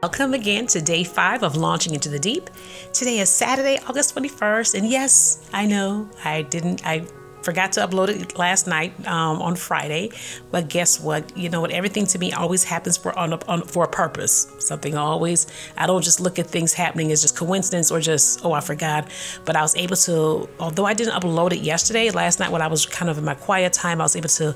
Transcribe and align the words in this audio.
Welcome 0.00 0.32
again 0.32 0.68
to 0.68 0.80
day 0.80 1.02
five 1.02 1.42
of 1.42 1.56
Launching 1.56 1.92
into 1.92 2.08
the 2.08 2.20
Deep. 2.20 2.50
Today 2.92 3.18
is 3.18 3.28
Saturday, 3.30 3.80
August 3.88 4.14
21st, 4.14 4.78
and 4.78 4.88
yes, 4.88 5.44
I 5.52 5.66
know 5.66 6.08
I 6.24 6.42
didn't, 6.42 6.86
I 6.86 7.04
forgot 7.42 7.72
to 7.72 7.80
upload 7.80 8.10
it 8.10 8.38
last 8.38 8.68
night 8.68 8.94
um, 9.08 9.42
on 9.42 9.56
Friday, 9.56 10.10
but 10.52 10.68
guess 10.68 11.00
what? 11.00 11.36
You 11.36 11.48
know 11.48 11.60
what? 11.60 11.72
Everything 11.72 12.06
to 12.06 12.18
me 12.20 12.32
always 12.32 12.62
happens 12.62 12.96
for 12.96 13.18
on, 13.18 13.32
on 13.32 13.62
for 13.62 13.82
a 13.82 13.88
purpose. 13.88 14.46
Something 14.60 14.96
always. 14.96 15.48
I 15.76 15.88
don't 15.88 16.02
just 16.02 16.20
look 16.20 16.38
at 16.38 16.46
things 16.46 16.72
happening 16.72 17.10
as 17.10 17.20
just 17.20 17.36
coincidence 17.36 17.90
or 17.90 17.98
just 17.98 18.44
oh 18.44 18.52
I 18.52 18.60
forgot. 18.60 19.10
But 19.44 19.56
I 19.56 19.62
was 19.62 19.74
able 19.74 19.96
to, 19.96 20.48
although 20.60 20.84
I 20.84 20.94
didn't 20.94 21.20
upload 21.20 21.54
it 21.54 21.58
yesterday, 21.58 22.12
last 22.12 22.38
night 22.38 22.52
when 22.52 22.62
I 22.62 22.68
was 22.68 22.86
kind 22.86 23.10
of 23.10 23.18
in 23.18 23.24
my 23.24 23.34
quiet 23.34 23.72
time, 23.72 24.00
I 24.00 24.04
was 24.04 24.14
able 24.14 24.28
to 24.28 24.54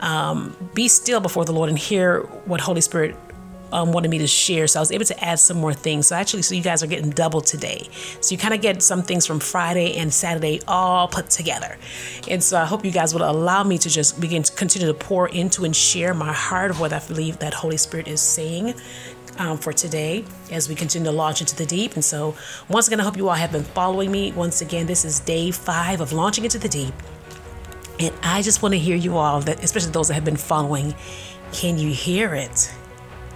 um, 0.00 0.54
be 0.74 0.88
still 0.88 1.20
before 1.20 1.46
the 1.46 1.52
Lord 1.52 1.70
and 1.70 1.78
hear 1.78 2.20
what 2.44 2.60
Holy 2.60 2.82
Spirit 2.82 3.16
um, 3.76 3.92
wanted 3.92 4.10
me 4.10 4.18
to 4.18 4.26
share. 4.26 4.66
So 4.66 4.78
I 4.78 4.82
was 4.82 4.90
able 4.90 5.04
to 5.04 5.24
add 5.24 5.38
some 5.38 5.58
more 5.58 5.74
things. 5.74 6.06
So 6.06 6.16
actually, 6.16 6.42
so 6.42 6.54
you 6.54 6.62
guys 6.62 6.82
are 6.82 6.86
getting 6.86 7.10
double 7.10 7.42
today. 7.42 7.86
So 8.22 8.32
you 8.32 8.38
kind 8.38 8.54
of 8.54 8.62
get 8.62 8.82
some 8.82 9.02
things 9.02 9.26
from 9.26 9.38
Friday 9.38 9.96
and 9.96 10.12
Saturday 10.12 10.62
all 10.66 11.06
put 11.08 11.28
together. 11.28 11.76
And 12.26 12.42
so 12.42 12.58
I 12.58 12.64
hope 12.64 12.86
you 12.86 12.90
guys 12.90 13.12
will 13.12 13.28
allow 13.30 13.62
me 13.64 13.76
to 13.78 13.90
just 13.90 14.18
begin 14.18 14.42
to 14.42 14.52
continue 14.52 14.88
to 14.88 14.94
pour 14.94 15.28
into 15.28 15.66
and 15.66 15.76
share 15.76 16.14
my 16.14 16.32
heart 16.32 16.70
of 16.70 16.80
what 16.80 16.94
I 16.94 17.00
believe 17.00 17.38
that 17.40 17.52
Holy 17.52 17.76
Spirit 17.76 18.08
is 18.08 18.22
saying 18.22 18.74
um, 19.38 19.58
for 19.58 19.74
today 19.74 20.24
as 20.50 20.70
we 20.70 20.74
continue 20.74 21.10
to 21.10 21.16
launch 21.16 21.42
into 21.42 21.54
the 21.54 21.66
deep. 21.66 21.94
And 21.94 22.04
so, 22.04 22.34
once 22.70 22.86
again, 22.86 23.00
I 23.00 23.02
hope 23.02 23.18
you 23.18 23.28
all 23.28 23.34
have 23.34 23.52
been 23.52 23.64
following 23.64 24.10
me. 24.10 24.32
Once 24.32 24.62
again, 24.62 24.86
this 24.86 25.04
is 25.04 25.20
day 25.20 25.50
five 25.50 26.00
of 26.00 26.14
launching 26.14 26.44
into 26.44 26.58
the 26.58 26.68
deep. 26.68 26.94
And 28.00 28.14
I 28.22 28.40
just 28.40 28.62
want 28.62 28.72
to 28.72 28.78
hear 28.78 28.96
you 28.96 29.18
all, 29.18 29.40
that 29.42 29.62
especially 29.62 29.92
those 29.92 30.08
that 30.08 30.14
have 30.14 30.24
been 30.24 30.36
following, 30.36 30.94
can 31.52 31.78
you 31.78 31.90
hear 31.90 32.34
it? 32.34 32.72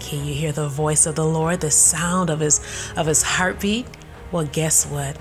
Can 0.01 0.25
you 0.25 0.35
hear 0.35 0.53
the 0.53 0.69
voice 0.69 1.07
of 1.07 1.15
the 1.15 1.25
Lord, 1.25 1.61
the 1.61 1.71
sound 1.71 2.31
of 2.31 2.41
his 2.41 2.61
of 2.97 3.07
his 3.07 3.23
heartbeat? 3.23 3.87
Well, 4.33 4.47
guess 4.47 4.87
what? 4.87 5.17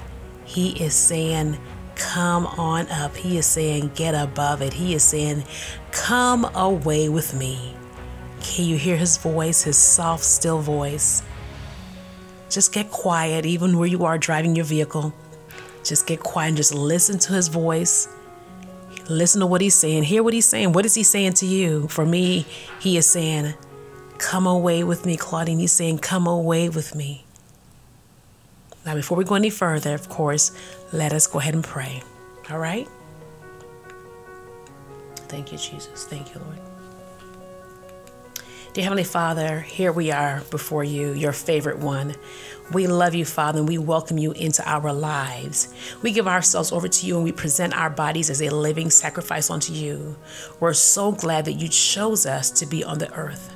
He 0.46 0.72
is 0.84 0.96
saying, 0.96 1.58
"Come 1.96 2.48
on 2.48 2.88
up." 2.90 3.16
He 3.16 3.38
is 3.38 3.46
saying, 3.46 3.92
"Get 3.94 4.16
above 4.16 4.62
it." 4.62 4.74
He 4.74 4.96
is 4.96 5.04
saying, 5.04 5.44
"Come 5.92 6.46
away 6.56 7.10
with 7.10 7.34
me." 7.34 7.76
Can 8.42 8.66
you 8.66 8.78
hear 8.78 8.96
his 8.96 9.18
voice, 9.18 9.64
his 9.64 9.78
soft, 9.78 10.24
still 10.24 10.60
voice? 10.60 11.22
Just 12.50 12.72
get 12.72 12.90
quiet, 12.90 13.46
even 13.46 13.78
where 13.78 13.88
you 13.88 14.06
are 14.06 14.18
driving 14.18 14.56
your 14.56 14.66
vehicle. 14.66 15.14
Just 15.84 16.08
get 16.08 16.22
quiet 16.22 16.50
and 16.50 16.58
just 16.58 16.74
listen 16.74 17.20
to 17.20 17.34
his 17.34 17.48
voice. 17.48 18.08
Listen 19.10 19.42
to 19.42 19.48
what 19.48 19.62
he's 19.62 19.76
saying. 19.76 20.04
Hear 20.04 20.24
what 20.24 20.34
he's 20.34 20.48
saying. 20.48 20.72
What 20.72 20.86
is 20.86 20.96
he 20.96 21.04
saying 21.04 21.34
to 21.34 21.46
you? 21.46 21.88
For 21.90 22.06
me, 22.06 22.46
he 22.80 22.98
is 22.98 23.06
saying, 23.06 23.54
Come 24.20 24.46
away 24.46 24.84
with 24.84 25.06
me, 25.06 25.18
Claudine. 25.18 25.60
He's 25.60 25.72
saying, 25.72 26.00
Come 26.00 26.28
away 26.28 26.70
with 26.70 26.94
me. 26.94 27.26
Now, 28.86 28.94
before 28.94 29.18
we 29.18 29.24
go 29.24 29.36
any 29.36 29.50
further, 29.50 29.94
of 29.94 30.10
course, 30.10 30.52
let 30.92 31.14
us 31.14 31.26
go 31.26 31.40
ahead 31.40 31.54
and 31.54 31.64
pray. 31.64 32.04
All 32.52 32.60
right? 32.60 32.88
Thank 35.28 35.52
you, 35.52 35.58
Jesus. 35.58 36.06
Thank 36.06 36.34
you, 36.34 36.42
Lord. 36.42 36.60
Dear 38.74 38.84
Heavenly 38.84 39.04
Father, 39.04 39.62
here 39.62 39.92
we 39.92 40.12
are 40.12 40.42
before 40.52 40.84
you, 40.84 41.14
your 41.14 41.32
favorite 41.32 41.80
one. 41.80 42.16
We 42.72 42.88
love 42.88 43.16
you, 43.16 43.26
Father, 43.26 43.60
and 43.60 43.68
we 43.68 43.78
welcome 43.78 44.18
you 44.18 44.32
into 44.34 44.68
our 44.70 44.94
lives. 44.94 45.74
We 46.04 46.12
give 46.12 46.28
ourselves 46.28 46.72
over 46.72 46.88
to 46.88 47.06
you 47.06 47.16
and 47.16 47.24
we 47.24 47.32
present 47.32 47.76
our 47.76 47.90
bodies 47.90 48.30
as 48.30 48.42
a 48.42 48.50
living 48.50 48.92
sacrifice 48.92 49.50
unto 49.50 49.74
you. 49.74 50.18
We're 50.60 50.74
so 50.74 51.12
glad 51.12 51.46
that 51.46 51.54
you 51.54 51.68
chose 51.68 52.26
us 52.26 52.52
to 52.52 52.66
be 52.66 52.84
on 52.84 53.00
the 53.00 53.12
earth. 53.14 53.56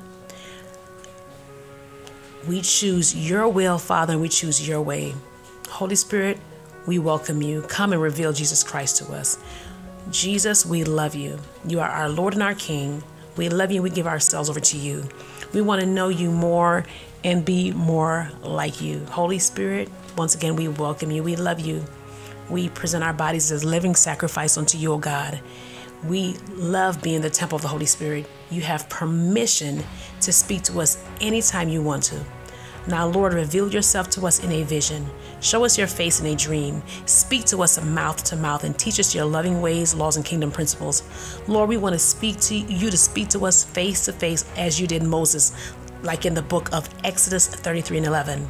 We 2.46 2.60
choose 2.60 3.16
your 3.16 3.48
will, 3.48 3.78
Father, 3.78 4.12
and 4.12 4.20
we 4.20 4.28
choose 4.28 4.68
your 4.68 4.82
way. 4.82 5.14
Holy 5.70 5.96
Spirit, 5.96 6.38
we 6.86 6.98
welcome 6.98 7.40
you. 7.40 7.62
Come 7.62 7.94
and 7.94 8.02
reveal 8.02 8.34
Jesus 8.34 8.62
Christ 8.62 8.98
to 8.98 9.12
us. 9.14 9.38
Jesus, 10.10 10.66
we 10.66 10.84
love 10.84 11.14
you. 11.14 11.38
You 11.66 11.80
are 11.80 11.88
our 11.88 12.10
Lord 12.10 12.34
and 12.34 12.42
our 12.42 12.54
King. 12.54 13.02
We 13.38 13.48
love 13.48 13.72
you. 13.72 13.80
We 13.80 13.88
give 13.88 14.06
ourselves 14.06 14.50
over 14.50 14.60
to 14.60 14.76
you. 14.76 15.08
We 15.54 15.62
want 15.62 15.80
to 15.80 15.86
know 15.86 16.08
you 16.08 16.30
more 16.30 16.84
and 17.24 17.46
be 17.46 17.72
more 17.72 18.30
like 18.42 18.82
you. 18.82 19.06
Holy 19.06 19.38
Spirit, 19.38 19.88
once 20.18 20.34
again, 20.34 20.54
we 20.54 20.68
welcome 20.68 21.10
you. 21.10 21.22
We 21.22 21.36
love 21.36 21.60
you. 21.60 21.82
We 22.50 22.68
present 22.68 23.02
our 23.02 23.14
bodies 23.14 23.50
as 23.52 23.64
living 23.64 23.94
sacrifice 23.94 24.58
unto 24.58 24.76
you, 24.76 24.92
O 24.92 24.98
God. 24.98 25.40
We 26.06 26.34
love 26.50 27.02
being 27.02 27.22
the 27.22 27.30
temple 27.30 27.56
of 27.56 27.62
the 27.62 27.68
Holy 27.68 27.86
Spirit. 27.86 28.26
You 28.50 28.60
have 28.62 28.88
permission 28.88 29.82
to 30.20 30.32
speak 30.32 30.62
to 30.64 30.80
us 30.80 31.02
anytime 31.20 31.68
you 31.68 31.82
want 31.82 32.02
to. 32.04 32.24
Now, 32.86 33.06
Lord, 33.06 33.32
reveal 33.32 33.72
yourself 33.72 34.10
to 34.10 34.26
us 34.26 34.44
in 34.44 34.52
a 34.52 34.62
vision. 34.62 35.06
Show 35.40 35.64
us 35.64 35.78
your 35.78 35.86
face 35.86 36.20
in 36.20 36.26
a 36.26 36.36
dream. 36.36 36.82
Speak 37.06 37.46
to 37.46 37.62
us 37.62 37.82
mouth 37.82 38.22
to 38.24 38.36
mouth 38.36 38.64
and 38.64 38.78
teach 38.78 39.00
us 39.00 39.14
your 39.14 39.24
loving 39.24 39.62
ways, 39.62 39.94
laws, 39.94 40.16
and 40.16 40.24
kingdom 40.24 40.50
principles. 40.50 41.02
Lord, 41.48 41.70
we 41.70 41.78
want 41.78 41.94
to 41.94 41.98
speak 41.98 42.38
to 42.40 42.54
you 42.54 42.90
to 42.90 42.98
speak 42.98 43.28
to 43.30 43.46
us 43.46 43.64
face 43.64 44.04
to 44.04 44.12
face 44.12 44.44
as 44.58 44.78
you 44.78 44.86
did 44.86 45.02
Moses, 45.02 45.52
like 46.02 46.26
in 46.26 46.34
the 46.34 46.42
book 46.42 46.70
of 46.74 46.86
Exodus 47.04 47.46
33 47.46 47.98
and 47.98 48.06
11. 48.06 48.46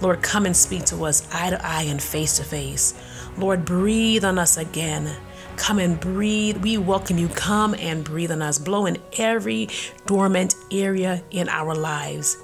Lord, 0.00 0.22
come 0.22 0.46
and 0.46 0.56
speak 0.56 0.86
to 0.86 1.04
us 1.04 1.28
eye 1.34 1.50
to 1.50 1.66
eye 1.66 1.82
and 1.82 2.02
face 2.02 2.38
to 2.38 2.44
face. 2.44 2.94
Lord, 3.36 3.66
breathe 3.66 4.24
on 4.24 4.38
us 4.38 4.56
again. 4.56 5.14
Come 5.56 5.78
and 5.78 5.98
breathe. 5.98 6.58
We 6.58 6.78
welcome 6.78 7.18
you. 7.18 7.28
Come 7.28 7.74
and 7.74 8.04
breathe 8.04 8.30
on 8.30 8.42
us. 8.42 8.58
Blow 8.58 8.86
in 8.86 8.98
every 9.18 9.68
dormant 10.06 10.54
area 10.70 11.22
in 11.30 11.48
our 11.48 11.74
lives. 11.74 12.36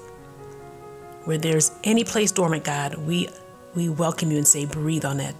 Where 1.25 1.37
there's 1.37 1.71
any 1.83 2.03
place 2.03 2.31
dormant, 2.31 2.63
God, 2.65 2.95
we 2.95 3.29
we 3.75 3.89
welcome 3.89 4.31
you 4.31 4.37
and 4.37 4.47
say, 4.47 4.65
breathe 4.65 5.05
on 5.05 5.19
it. 5.19 5.35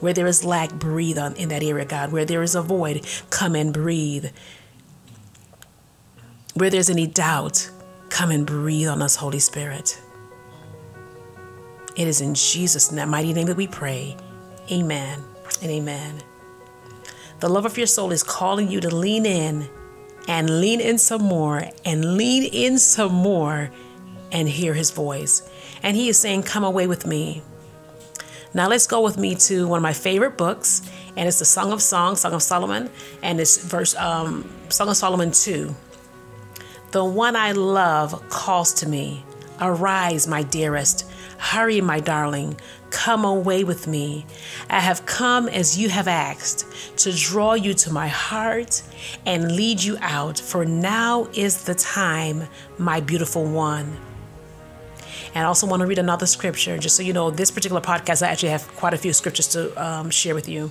Where 0.00 0.12
there 0.12 0.26
is 0.26 0.44
lack, 0.44 0.72
breathe 0.72 1.18
on 1.18 1.34
in 1.36 1.48
that 1.50 1.62
area, 1.62 1.84
God. 1.84 2.12
Where 2.12 2.24
there 2.24 2.42
is 2.42 2.54
a 2.54 2.62
void, 2.62 3.06
come 3.30 3.54
and 3.54 3.72
breathe. 3.72 4.26
Where 6.54 6.70
there's 6.70 6.90
any 6.90 7.06
doubt, 7.06 7.70
come 8.08 8.30
and 8.30 8.46
breathe 8.46 8.88
on 8.88 9.02
us, 9.02 9.16
Holy 9.16 9.38
Spirit. 9.38 10.00
It 11.96 12.08
is 12.08 12.20
in 12.20 12.34
Jesus' 12.34 12.90
in 12.90 12.96
that 12.96 13.08
mighty 13.08 13.32
name 13.32 13.46
that 13.46 13.56
we 13.56 13.66
pray. 13.66 14.16
Amen 14.70 15.22
and 15.62 15.70
amen. 15.70 16.22
The 17.40 17.48
love 17.48 17.66
of 17.66 17.76
your 17.76 17.86
soul 17.86 18.12
is 18.12 18.22
calling 18.22 18.68
you 18.70 18.80
to 18.80 18.94
lean 18.94 19.26
in 19.26 19.68
and 20.26 20.60
lean 20.60 20.80
in 20.80 20.98
some 20.98 21.22
more 21.22 21.62
and 21.84 22.16
lean 22.16 22.44
in 22.44 22.78
some 22.78 23.12
more 23.12 23.70
and 24.32 24.48
hear 24.48 24.74
his 24.74 24.90
voice. 24.90 25.48
And 25.82 25.96
he 25.96 26.08
is 26.08 26.18
saying, 26.18 26.44
Come 26.44 26.64
away 26.64 26.86
with 26.86 27.06
me. 27.06 27.42
Now 28.54 28.68
let's 28.68 28.86
go 28.86 29.02
with 29.02 29.18
me 29.18 29.34
to 29.34 29.68
one 29.68 29.78
of 29.78 29.82
my 29.82 29.92
favorite 29.92 30.38
books, 30.38 30.80
and 31.14 31.28
it's 31.28 31.38
the 31.38 31.44
Song 31.44 31.72
of 31.72 31.82
Songs, 31.82 32.20
Song 32.20 32.32
of 32.32 32.42
Solomon, 32.42 32.88
and 33.22 33.38
it's 33.38 33.58
verse 33.58 33.94
um, 33.96 34.48
Song 34.70 34.88
of 34.88 34.96
Solomon 34.96 35.30
2. 35.30 35.74
The 36.92 37.04
one 37.04 37.36
I 37.36 37.52
love 37.52 38.26
calls 38.30 38.72
to 38.74 38.88
me, 38.88 39.24
Arise, 39.60 40.26
my 40.26 40.42
dearest. 40.42 41.05
Hurry, 41.38 41.80
my 41.80 42.00
darling. 42.00 42.58
Come 42.90 43.24
away 43.24 43.64
with 43.64 43.86
me. 43.86 44.26
I 44.70 44.80
have 44.80 45.06
come 45.06 45.48
as 45.48 45.78
you 45.78 45.88
have 45.88 46.08
asked, 46.08 46.66
to 46.98 47.12
draw 47.12 47.54
you 47.54 47.74
to 47.74 47.92
my 47.92 48.08
heart 48.08 48.82
and 49.24 49.54
lead 49.54 49.82
you 49.82 49.98
out, 50.00 50.38
for 50.38 50.64
now 50.64 51.28
is 51.34 51.64
the 51.64 51.74
time, 51.74 52.48
my 52.78 53.00
beautiful 53.00 53.44
one. 53.44 53.96
And 55.34 55.44
I 55.44 55.48
also 55.48 55.66
want 55.66 55.80
to 55.80 55.86
read 55.86 55.98
another 55.98 56.26
scripture, 56.26 56.78
just 56.78 56.96
so 56.96 57.02
you 57.02 57.12
know, 57.12 57.30
this 57.30 57.50
particular 57.50 57.82
podcast, 57.82 58.26
I 58.26 58.30
actually 58.30 58.50
have 58.50 58.66
quite 58.76 58.94
a 58.94 58.98
few 58.98 59.12
scriptures 59.12 59.48
to 59.48 59.84
um, 59.84 60.10
share 60.10 60.34
with 60.34 60.48
you. 60.48 60.70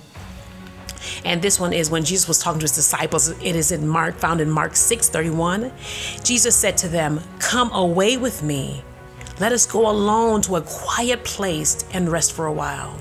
And 1.24 1.40
this 1.40 1.60
one 1.60 1.72
is 1.72 1.90
when 1.90 2.04
Jesus 2.04 2.26
was 2.26 2.38
talking 2.38 2.58
to 2.60 2.64
his 2.64 2.74
disciples. 2.74 3.28
It 3.28 3.54
is 3.56 3.72
in 3.72 3.86
Mark, 3.86 4.16
found 4.16 4.40
in 4.40 4.50
Mark 4.50 4.74
6 4.74 5.08
31. 5.08 5.72
Jesus 6.24 6.56
said 6.56 6.76
to 6.78 6.88
them, 6.88 7.20
Come 7.38 7.70
away 7.72 8.16
with 8.16 8.42
me. 8.42 8.82
Let 9.38 9.52
us 9.52 9.66
go 9.66 9.90
alone 9.90 10.40
to 10.42 10.56
a 10.56 10.62
quiet 10.62 11.22
place 11.22 11.84
and 11.92 12.08
rest 12.08 12.32
for 12.32 12.46
a 12.46 12.52
while. 12.52 12.98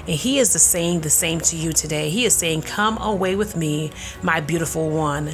And 0.00 0.16
he 0.18 0.40
is 0.40 0.52
the 0.52 0.58
saying 0.58 1.02
the 1.02 1.10
same 1.10 1.38
to 1.42 1.56
you 1.56 1.72
today. 1.72 2.10
He 2.10 2.24
is 2.24 2.34
saying, 2.34 2.62
Come 2.62 2.98
away 2.98 3.36
with 3.36 3.56
me, 3.56 3.92
my 4.20 4.40
beautiful 4.40 4.90
one. 4.90 5.32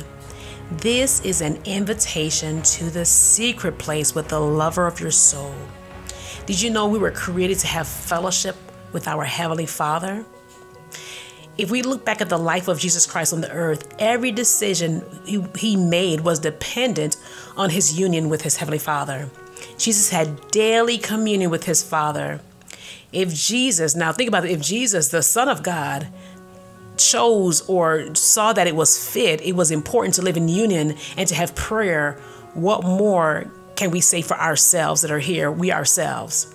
This 0.72 1.24
is 1.24 1.40
an 1.40 1.58
invitation 1.64 2.60
to 2.62 2.90
the 2.90 3.06
secret 3.06 3.78
place 3.78 4.14
with 4.14 4.28
the 4.28 4.40
lover 4.40 4.86
of 4.86 5.00
your 5.00 5.10
soul. 5.10 5.54
Did 6.44 6.60
you 6.60 6.68
know 6.68 6.86
we 6.86 6.98
were 6.98 7.12
created 7.12 7.58
to 7.60 7.66
have 7.68 7.88
fellowship 7.88 8.56
with 8.92 9.08
our 9.08 9.24
Heavenly 9.24 9.64
Father? 9.64 10.26
If 11.56 11.70
we 11.70 11.80
look 11.80 12.04
back 12.04 12.20
at 12.20 12.28
the 12.28 12.38
life 12.38 12.68
of 12.68 12.78
Jesus 12.78 13.06
Christ 13.06 13.32
on 13.32 13.40
the 13.40 13.50
earth, 13.50 13.94
every 13.98 14.32
decision 14.32 15.02
he 15.56 15.76
made 15.76 16.20
was 16.20 16.40
dependent 16.40 17.16
on 17.56 17.70
his 17.70 17.98
union 17.98 18.28
with 18.28 18.42
his 18.42 18.56
Heavenly 18.56 18.78
Father. 18.78 19.30
Jesus 19.78 20.10
had 20.10 20.50
daily 20.50 20.98
communion 20.98 21.50
with 21.50 21.64
his 21.64 21.82
Father. 21.82 22.40
If 23.12 23.32
Jesus, 23.34 23.94
now 23.94 24.12
think 24.12 24.28
about 24.28 24.44
it, 24.44 24.50
if 24.50 24.60
Jesus, 24.60 25.08
the 25.08 25.22
Son 25.22 25.48
of 25.48 25.62
God, 25.62 26.08
chose 26.96 27.68
or 27.68 28.14
saw 28.14 28.52
that 28.52 28.66
it 28.66 28.74
was 28.74 29.12
fit, 29.12 29.40
it 29.42 29.54
was 29.54 29.70
important 29.70 30.14
to 30.14 30.22
live 30.22 30.36
in 30.36 30.48
union 30.48 30.96
and 31.16 31.28
to 31.28 31.34
have 31.34 31.54
prayer, 31.54 32.18
what 32.54 32.84
more 32.84 33.50
can 33.76 33.90
we 33.90 34.00
say 34.00 34.22
for 34.22 34.38
ourselves 34.38 35.02
that 35.02 35.10
are 35.10 35.18
here, 35.18 35.50
we 35.50 35.70
ourselves? 35.70 36.52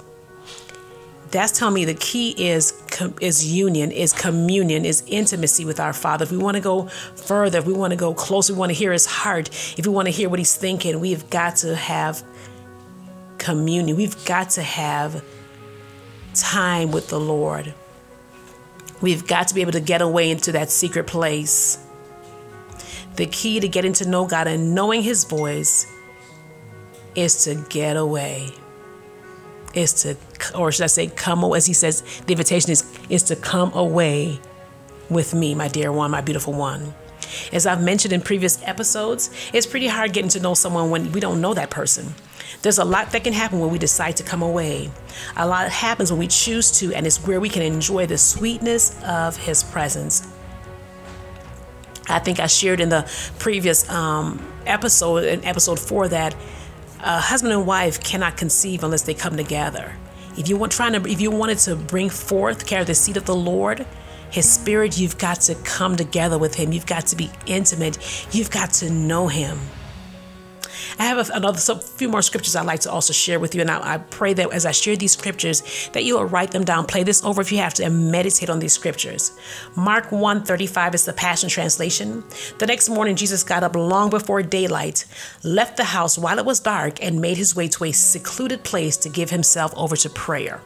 That's 1.32 1.58
telling 1.58 1.76
me 1.76 1.86
the 1.86 1.94
key 1.94 2.32
is 2.32 2.74
is 3.22 3.46
union, 3.46 3.92
is 3.92 4.12
communion, 4.12 4.84
is 4.84 5.02
intimacy 5.08 5.64
with 5.64 5.80
our 5.80 5.94
Father. 5.94 6.24
If 6.24 6.32
we 6.32 6.38
want 6.38 6.56
to 6.56 6.62
go 6.62 6.88
further, 6.88 7.60
if 7.60 7.66
we 7.66 7.72
want 7.72 7.92
to 7.92 7.98
go 7.98 8.14
closer, 8.14 8.52
we 8.52 8.60
want 8.60 8.72
to 8.72 8.74
hear 8.74 8.92
His 8.92 9.06
heart. 9.06 9.48
If 9.78 9.88
we 9.88 9.94
want 9.94 10.08
to 10.08 10.12
hear 10.12 10.28
what 10.28 10.40
He's 10.40 10.56
thinking, 10.56 11.00
we've 11.00 11.30
got 11.30 11.56
to 11.58 11.74
have 11.74 12.22
communion. 13.42 13.98
We've 13.98 14.24
got 14.26 14.52
to 14.52 14.64
have 14.64 15.24
time 16.34 16.92
with 16.92 17.10
the 17.10 17.20
Lord. 17.20 17.74
We've 19.02 19.26
got 19.26 19.48
to 19.48 19.56
be 19.56 19.62
able 19.62 19.72
to 19.74 19.82
get 19.82 20.02
away 20.02 20.30
into 20.30 20.52
that 20.54 20.70
secret 20.70 21.08
place. 21.08 21.84
The 23.16 23.26
key 23.26 23.60
to 23.60 23.68
getting 23.68 23.94
to 23.94 24.08
know 24.08 24.26
God 24.26 24.48
and 24.48 24.76
knowing 24.76 25.02
His 25.02 25.24
voice 25.26 25.92
is 27.16 27.44
to 27.44 27.56
get 27.70 27.98
away 27.98 28.52
is 29.74 30.04
to, 30.04 30.18
or 30.56 30.72
should 30.72 30.84
I 30.84 30.88
say, 30.88 31.08
come 31.08 31.44
as 31.54 31.66
he 31.66 31.74
says, 31.74 32.02
the 32.26 32.34
invitation 32.34 32.72
is 32.72 32.84
is 33.10 33.24
to 33.24 33.36
come 33.36 33.74
away 33.74 34.40
with 35.10 35.34
me, 35.34 35.56
my 35.56 35.68
dear 35.68 35.92
one, 35.92 36.12
my 36.12 36.22
beautiful 36.22 36.54
one. 36.54 36.94
As 37.54 37.66
I've 37.66 37.82
mentioned 37.82 38.14
in 38.14 38.22
previous 38.22 38.62
episodes, 38.64 39.30
it's 39.54 39.66
pretty 39.66 39.88
hard 39.88 40.14
getting 40.14 40.30
to 40.32 40.40
know 40.40 40.54
someone 40.54 40.90
when 40.90 41.12
we 41.12 41.20
don't 41.20 41.40
know 41.40 41.54
that 41.54 41.70
person. 41.70 42.14
There's 42.62 42.78
a 42.78 42.86
lot 42.86 43.12
that 43.12 43.24
can 43.24 43.34
happen 43.34 43.60
when 43.60 43.72
we 43.72 43.80
decide 43.80 44.18
to 44.18 44.24
come 44.24 44.42
away. 44.42 44.92
A 45.36 45.48
lot 45.48 45.70
happens 45.70 46.12
when 46.12 46.20
we 46.20 46.28
choose 46.28 46.72
to, 46.80 46.94
and 46.94 47.08
it's 47.08 47.18
where 47.26 47.40
we 47.40 47.50
can 47.50 47.62
enjoy 47.62 48.06
the 48.06 48.18
sweetness 48.18 49.02
of 49.04 49.38
His 49.38 49.64
presence. 49.64 50.28
I 52.10 52.20
think 52.20 52.40
I 52.40 52.48
shared 52.48 52.80
in 52.80 52.90
the 52.90 53.10
previous 53.40 53.90
um, 53.90 54.46
episode, 54.66 55.24
in 55.24 55.44
episode 55.46 55.80
four, 55.80 56.08
that 56.10 56.36
a 57.00 57.20
husband 57.20 57.54
and 57.54 57.66
wife 57.66 58.04
cannot 58.04 58.38
conceive 58.38 58.84
unless 58.84 59.04
they 59.04 59.14
come 59.14 59.38
together. 59.38 59.96
If 60.38 60.48
you 60.48 60.58
want 60.58 60.72
trying 60.72 60.94
to 60.94 61.10
if 61.10 61.20
you 61.20 61.32
wanted 61.32 61.58
to 61.60 61.76
bring 61.76 62.10
forth, 62.10 62.66
carry 62.66 62.84
the 62.84 62.96
seed 62.96 63.18
of 63.18 63.26
the 63.26 63.36
Lord, 63.36 63.86
his 64.32 64.50
spirit, 64.50 64.98
you've 64.98 65.18
got 65.18 65.42
to 65.42 65.56
come 65.56 65.98
together 65.98 66.38
with 66.38 66.56
him. 66.56 66.72
You've 66.72 66.86
got 66.86 67.08
to 67.08 67.18
be 67.18 67.30
intimate. 67.46 67.98
You've 68.34 68.50
got 68.50 68.72
to 68.74 68.90
know 68.90 69.28
him. 69.28 69.60
I 71.02 71.06
have 71.06 71.18
a, 71.18 71.34
another 71.34 71.58
few 71.58 72.10
more 72.10 72.22
scriptures 72.22 72.56
I'd 72.56 72.68
like 72.68 72.82
to 72.82 72.92
also 72.92 73.12
share 73.12 73.40
with 73.40 73.56
you, 73.56 73.62
and 73.62 73.72
I, 73.72 73.96
I 73.96 73.98
pray 73.98 74.36
that 74.36 74.54
as 74.54 74.68
I 74.68 74.72
share 74.72 74.96
these 74.96 75.14
scriptures, 75.14 75.90
that 75.94 76.04
you 76.04 76.16
will 76.16 76.26
write 76.26 76.52
them 76.52 76.64
down, 76.64 76.86
play 76.86 77.02
this 77.02 77.24
over 77.24 77.42
if 77.42 77.52
you 77.52 77.58
have 77.58 77.74
to, 77.76 77.86
and 77.86 78.12
meditate 78.12 78.52
on 78.52 78.60
these 78.60 78.74
scriptures. 78.74 79.32
Mark 79.76 80.12
1:35 80.12 80.94
is 80.94 81.06
the 81.06 81.14
Passion 81.14 81.50
Translation. 81.50 82.24
The 82.60 82.68
next 82.68 82.88
morning, 82.88 83.16
Jesus 83.16 83.44
got 83.44 83.64
up 83.64 83.76
long 83.76 84.12
before 84.12 84.44
daylight, 84.44 85.06
left 85.44 85.76
the 85.76 85.86
house 85.86 86.20
while 86.20 86.38
it 86.38 86.46
was 86.46 86.60
dark, 86.60 87.04
and 87.04 87.20
made 87.20 87.38
his 87.38 87.56
way 87.56 87.68
to 87.70 87.86
a 87.86 87.92
secluded 87.92 88.64
place 88.64 88.96
to 88.98 89.10
give 89.10 89.32
himself 89.32 89.74
over 89.76 89.96
to 89.96 90.10
prayer. 90.12 90.62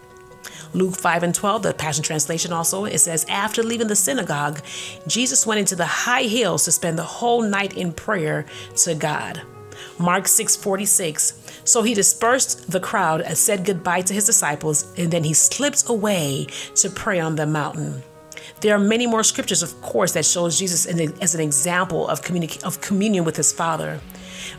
Luke 0.73 0.97
5 0.97 1.23
and 1.23 1.33
12, 1.33 1.61
the 1.61 1.73
Passion 1.73 2.03
Translation 2.03 2.51
also, 2.51 2.83
it 2.83 2.99
says, 2.99 3.25
After 3.29 3.63
leaving 3.63 3.87
the 3.87 3.95
synagogue, 3.95 4.59
Jesus 5.07 5.47
went 5.47 5.61
into 5.61 5.77
the 5.77 5.85
high 5.85 6.23
hills 6.23 6.65
to 6.65 6.73
spend 6.73 6.99
the 6.99 7.03
whole 7.03 7.41
night 7.41 7.77
in 7.77 7.93
prayer 7.93 8.45
to 8.83 8.95
God. 8.95 9.41
Mark 9.97 10.25
6:46. 10.25 11.33
So 11.63 11.83
he 11.83 11.93
dispersed 11.93 12.69
the 12.69 12.79
crowd 12.79 13.21
and 13.21 13.37
said 13.37 13.65
goodbye 13.65 14.01
to 14.01 14.13
his 14.13 14.25
disciples, 14.25 14.85
and 14.97 15.11
then 15.11 15.23
he 15.23 15.33
slipped 15.33 15.89
away 15.89 16.47
to 16.75 16.89
pray 16.89 17.19
on 17.19 17.35
the 17.35 17.45
mountain. 17.45 18.03
There 18.61 18.75
are 18.75 18.79
many 18.79 19.07
more 19.07 19.23
scriptures, 19.23 19.63
of 19.63 19.79
course, 19.81 20.13
that 20.13 20.25
shows 20.25 20.57
Jesus 20.57 20.85
as 20.85 21.35
an 21.35 21.41
example 21.41 22.07
of, 22.07 22.21
communi- 22.21 22.63
of 22.63 22.81
communion 22.81 23.25
with 23.25 23.35
his 23.35 23.51
Father. 23.51 23.99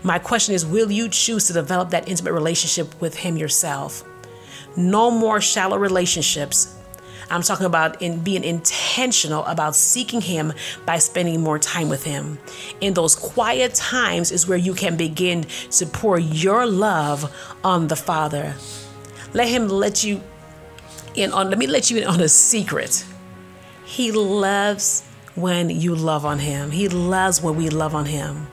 My 0.02 0.18
question 0.18 0.54
is 0.54 0.66
Will 0.66 0.90
you 0.90 1.08
choose 1.08 1.46
to 1.46 1.52
develop 1.52 1.90
that 1.90 2.08
intimate 2.08 2.32
relationship 2.32 3.00
with 3.00 3.14
him 3.14 3.36
yourself? 3.36 4.04
No 4.76 5.10
more 5.10 5.40
shallow 5.40 5.78
relationships, 5.78 6.74
I'm 7.30 7.42
talking 7.42 7.66
about 7.66 8.00
in 8.00 8.20
being 8.20 8.44
intentional 8.44 9.44
about 9.46 9.74
seeking 9.74 10.20
Him 10.20 10.52
by 10.84 10.98
spending 10.98 11.40
more 11.40 11.58
time 11.58 11.88
with 11.88 12.04
Him. 12.04 12.38
In 12.80 12.94
those 12.94 13.16
quiet 13.16 13.74
times 13.74 14.30
is 14.30 14.46
where 14.46 14.58
you 14.58 14.74
can 14.74 14.96
begin 14.96 15.42
to 15.72 15.86
pour 15.86 16.18
your 16.18 16.66
love 16.66 17.32
on 17.64 17.88
the 17.88 17.96
Father. 17.96 18.54
Let 19.34 19.48
Him 19.48 19.68
let 19.68 20.04
you 20.04 20.22
in 21.14 21.32
on, 21.32 21.50
let 21.50 21.58
me 21.58 21.66
let 21.66 21.90
you 21.90 21.98
in 21.98 22.04
on 22.04 22.20
a 22.20 22.28
secret. 22.28 23.04
He 23.84 24.12
loves 24.12 25.04
when 25.34 25.68
you 25.70 25.94
love 25.94 26.24
on 26.24 26.38
Him, 26.38 26.70
He 26.70 26.88
loves 26.88 27.42
when 27.42 27.56
we 27.56 27.70
love 27.70 27.94
on 27.94 28.06
Him. 28.06 28.46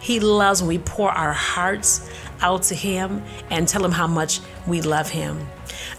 He 0.00 0.18
loves 0.18 0.60
when 0.60 0.68
we 0.68 0.78
pour 0.78 1.10
our 1.10 1.32
hearts 1.32 2.08
out 2.40 2.64
to 2.64 2.74
Him 2.74 3.22
and 3.50 3.68
tell 3.68 3.84
Him 3.84 3.92
how 3.92 4.08
much 4.08 4.40
we 4.66 4.82
love 4.82 5.08
Him. 5.08 5.46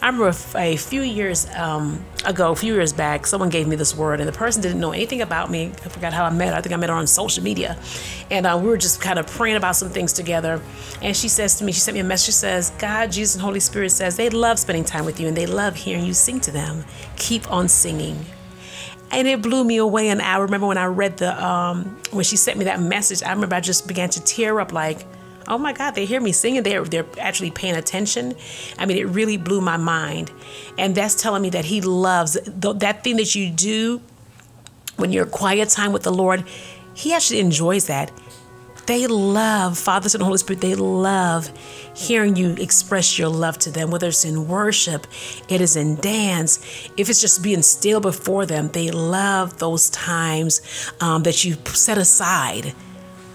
I 0.02 0.06
remember 0.06 0.34
a 0.54 0.76
few 0.76 1.02
years 1.02 1.48
um, 1.56 2.04
ago, 2.24 2.52
a 2.52 2.56
few 2.56 2.74
years 2.74 2.92
back, 2.92 3.26
someone 3.26 3.48
gave 3.48 3.68
me 3.68 3.76
this 3.76 3.96
word, 3.96 4.20
and 4.20 4.28
the 4.28 4.32
person 4.32 4.62
didn't 4.62 4.80
know 4.80 4.92
anything 4.92 5.20
about 5.20 5.50
me. 5.50 5.72
I 5.84 5.88
forgot 5.88 6.12
how 6.12 6.24
I 6.24 6.30
met 6.30 6.48
her. 6.48 6.54
I 6.54 6.60
think 6.60 6.74
I 6.74 6.76
met 6.76 6.88
her 6.90 6.94
on 6.94 7.06
social 7.06 7.42
media. 7.42 7.76
And 8.30 8.46
uh, 8.46 8.58
we 8.60 8.68
were 8.68 8.76
just 8.76 9.00
kind 9.00 9.18
of 9.18 9.26
praying 9.26 9.56
about 9.56 9.76
some 9.76 9.90
things 9.90 10.12
together. 10.12 10.60
And 11.02 11.16
she 11.16 11.28
says 11.28 11.56
to 11.56 11.64
me, 11.64 11.72
she 11.72 11.80
sent 11.80 11.94
me 11.94 12.00
a 12.00 12.04
message. 12.04 12.26
She 12.26 12.32
says, 12.32 12.70
God, 12.78 13.12
Jesus, 13.12 13.34
and 13.36 13.42
Holy 13.42 13.60
Spirit 13.60 13.90
says 13.90 14.16
they 14.16 14.30
love 14.30 14.58
spending 14.58 14.84
time 14.84 15.04
with 15.04 15.18
you 15.18 15.28
and 15.28 15.36
they 15.36 15.46
love 15.46 15.76
hearing 15.76 16.04
you 16.04 16.14
sing 16.14 16.40
to 16.40 16.50
them. 16.50 16.84
Keep 17.16 17.50
on 17.50 17.68
singing 17.68 18.24
and 19.10 19.26
it 19.26 19.42
blew 19.42 19.64
me 19.64 19.78
away. 19.78 20.08
And 20.08 20.22
I 20.22 20.38
remember 20.38 20.66
when 20.66 20.78
I 20.78 20.86
read 20.86 21.16
the 21.16 21.44
um, 21.44 21.96
when 22.10 22.24
she 22.24 22.36
sent 22.36 22.58
me 22.58 22.64
that 22.66 22.80
message, 22.80 23.22
I 23.22 23.32
remember 23.32 23.56
I 23.56 23.60
just 23.60 23.88
began 23.88 24.08
to 24.10 24.22
tear 24.22 24.60
up, 24.60 24.72
like, 24.72 25.04
oh 25.48 25.58
my 25.58 25.72
God, 25.72 25.94
they 25.94 26.06
hear 26.06 26.20
me 26.20 26.32
singing. 26.32 26.62
They're, 26.62 26.84
they're 26.84 27.06
actually 27.18 27.50
paying 27.50 27.76
attention. 27.76 28.34
I 28.78 28.86
mean, 28.86 28.96
it 28.96 29.08
really 29.08 29.36
blew 29.36 29.60
my 29.60 29.76
mind. 29.76 30.30
And 30.78 30.94
that's 30.94 31.14
telling 31.14 31.42
me 31.42 31.50
that 31.50 31.64
He 31.64 31.80
loves 31.80 32.38
that 32.46 33.04
thing 33.04 33.16
that 33.16 33.34
you 33.34 33.50
do 33.50 34.00
when 34.96 35.12
you're 35.12 35.26
quiet 35.26 35.68
time 35.70 35.92
with 35.92 36.02
the 36.02 36.12
Lord. 36.12 36.44
He 36.94 37.14
actually 37.14 37.40
enjoys 37.40 37.86
that. 37.86 38.12
They 38.86 39.06
love, 39.06 39.78
Father, 39.78 40.08
Son, 40.08 40.20
and 40.20 40.26
Holy 40.26 40.38
Spirit, 40.38 40.60
they 40.62 40.74
love 40.74 41.52
hearing 41.94 42.34
you 42.34 42.54
express 42.58 43.18
your 43.18 43.28
love 43.28 43.58
to 43.58 43.70
them, 43.70 43.90
whether 43.90 44.08
it's 44.08 44.24
in 44.24 44.48
worship, 44.48 45.06
it 45.48 45.60
is 45.60 45.76
in 45.76 45.96
dance, 45.96 46.58
if 46.96 47.08
it's 47.08 47.20
just 47.20 47.42
being 47.42 47.62
still 47.62 48.00
before 48.00 48.46
them. 48.46 48.68
They 48.68 48.90
love 48.90 49.58
those 49.58 49.90
times 49.90 50.60
um, 51.00 51.22
that 51.22 51.44
you 51.44 51.54
set 51.66 51.98
aside 51.98 52.74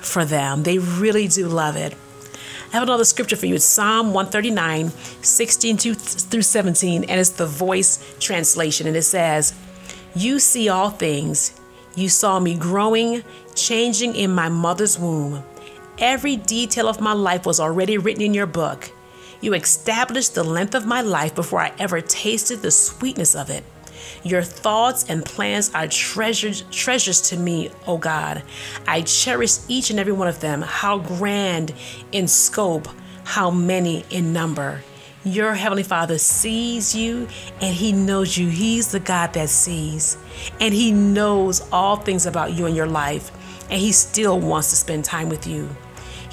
for 0.06 0.26
them. 0.26 0.64
They 0.64 0.78
really 0.78 1.28
do 1.28 1.48
love 1.48 1.76
it. 1.76 1.94
I 2.70 2.78
have 2.78 2.84
another 2.84 3.06
scripture 3.06 3.36
for 3.36 3.46
you. 3.46 3.56
It's 3.56 3.66
Psalm 3.66 4.08
139, 4.08 4.90
16 4.90 5.78
through 5.78 6.42
17, 6.42 7.04
and 7.06 7.20
it's 7.20 7.30
the 7.30 7.46
voice 7.46 8.16
translation. 8.20 8.88
And 8.88 8.98
it 8.98 9.04
says, 9.04 9.54
You 10.16 10.40
see 10.40 10.70
all 10.70 10.90
things. 10.90 11.60
You 11.96 12.10
saw 12.10 12.40
me 12.40 12.56
growing, 12.56 13.24
changing 13.56 14.16
in 14.16 14.32
my 14.32 14.50
mother's 14.50 15.00
womb. 15.00 15.44
Every 15.98 16.36
detail 16.36 16.90
of 16.90 17.00
my 17.00 17.14
life 17.14 17.46
was 17.46 17.60
already 17.60 17.98
written 17.98 18.22
in 18.22 18.34
your 18.34 18.48
book. 18.48 18.92
You 19.40 19.54
established 19.54 20.36
the 20.36 20.44
length 20.44 20.76
of 20.76 20.86
my 20.86 21.02
life 21.02 21.36
before 21.36 21.62
I 21.62 21.72
ever 21.80 22.02
tasted 22.02 22.62
the 22.62 22.72
sweetness 22.72 23.36
of 23.36 23.50
it. 23.50 23.64
Your 24.26 24.42
thoughts 24.42 25.06
and 25.08 25.24
plans 25.24 25.72
are 25.76 25.88
treasures, 25.88 26.64
treasures 26.72 27.22
to 27.30 27.38
me, 27.38 27.70
O 27.86 28.00
God. 28.00 28.42
I 28.88 29.02
cherish 29.02 29.60
each 29.68 29.92
and 29.92 30.00
every 30.00 30.14
one 30.14 30.28
of 30.28 30.40
them. 30.40 30.64
How 30.64 30.98
grand 30.98 31.72
in 32.12 32.28
scope, 32.28 32.88
how 33.24 33.52
many 33.52 34.04
in 34.10 34.34
number. 34.34 34.82
Your 35.24 35.54
Heavenly 35.54 35.84
Father 35.84 36.18
sees 36.18 36.96
you 36.96 37.28
and 37.62 37.76
He 37.76 37.92
knows 37.92 38.36
you. 38.36 38.48
He's 38.50 38.92
the 38.92 39.00
God 39.00 39.32
that 39.34 39.50
sees. 39.50 40.18
And 40.60 40.74
He 40.74 40.92
knows 40.92 41.62
all 41.72 41.98
things 41.98 42.26
about 42.26 42.54
you 42.54 42.66
and 42.66 42.76
your 42.76 42.88
life. 42.88 43.32
And 43.70 43.80
He 43.80 43.92
still 43.92 44.40
wants 44.40 44.72
to 44.72 44.76
spend 44.76 45.06
time 45.06 45.30
with 45.30 45.46
you. 45.46 45.70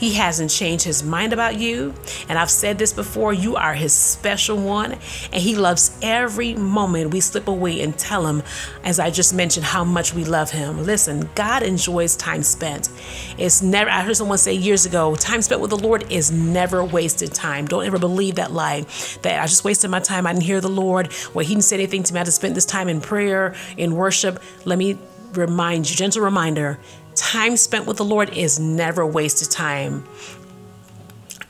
He 0.03 0.15
hasn't 0.15 0.51
changed 0.51 0.85
his 0.85 1.05
mind 1.05 1.33
about 1.33 1.61
you. 1.61 1.95
And 2.29 2.37
I've 2.37 2.51
said 2.51 2.77
this 2.77 2.93
before 2.93 3.33
you 3.33 3.55
are 3.55 3.73
his 3.73 3.93
special 3.93 4.57
one. 4.57 4.95
And 5.33 5.41
he 5.41 5.55
loves 5.55 5.97
every 6.03 6.57
moment 6.57 7.13
we 7.13 7.21
slip 7.21 7.47
away 7.47 7.81
and 7.83 7.97
tell 7.97 8.27
him, 8.27 8.43
as 8.83 8.99
I 8.99 9.11
just 9.11 9.33
mentioned, 9.33 9.65
how 9.65 9.85
much 9.85 10.13
we 10.13 10.25
love 10.25 10.51
him. 10.51 10.83
Listen, 10.83 11.31
God 11.37 11.63
enjoys 11.63 12.17
time 12.17 12.43
spent. 12.43 12.89
It's 13.39 13.63
never, 13.63 13.89
I 13.89 14.03
heard 14.03 14.17
someone 14.17 14.39
say 14.39 14.55
years 14.55 14.87
ago, 14.87 15.15
time 15.15 15.41
spent 15.41 15.61
with 15.61 15.71
the 15.71 15.79
Lord 15.79 16.11
is 16.11 16.33
never 16.33 16.85
wasted 16.85 17.33
time. 17.33 17.69
Don't 17.69 17.87
ever 17.87 18.01
believe 18.01 18.35
that 18.35 18.51
lie 18.51 18.85
that 19.23 19.41
I 19.41 19.47
just 19.47 19.63
wasted 19.63 19.89
my 19.93 20.01
time. 20.01 20.27
I 20.27 20.33
didn't 20.33 20.43
hear 20.43 20.61
the 20.61 20.69
Lord. 20.69 21.13
Well, 21.33 21.47
he 21.47 21.55
didn't 21.55 21.63
say 21.63 21.77
anything 21.77 22.03
to 22.03 22.13
me. 22.13 22.19
I 22.19 22.25
just 22.25 22.39
spent 22.39 22.57
this 22.57 22.67
time 22.67 22.89
in 22.89 23.01
prayer, 23.01 23.55
in 23.77 23.95
worship. 23.95 24.43
Let 24.65 24.81
me 24.81 24.99
remind 25.35 25.89
you, 25.89 25.95
gentle 25.95 26.23
reminder 26.23 26.81
time 27.23 27.57
spent 27.57 27.87
with 27.87 27.97
the 27.97 28.05
Lord 28.05 28.37
is 28.37 28.59
never 28.59 29.07
wasted 29.07 29.51
time. 29.51 30.05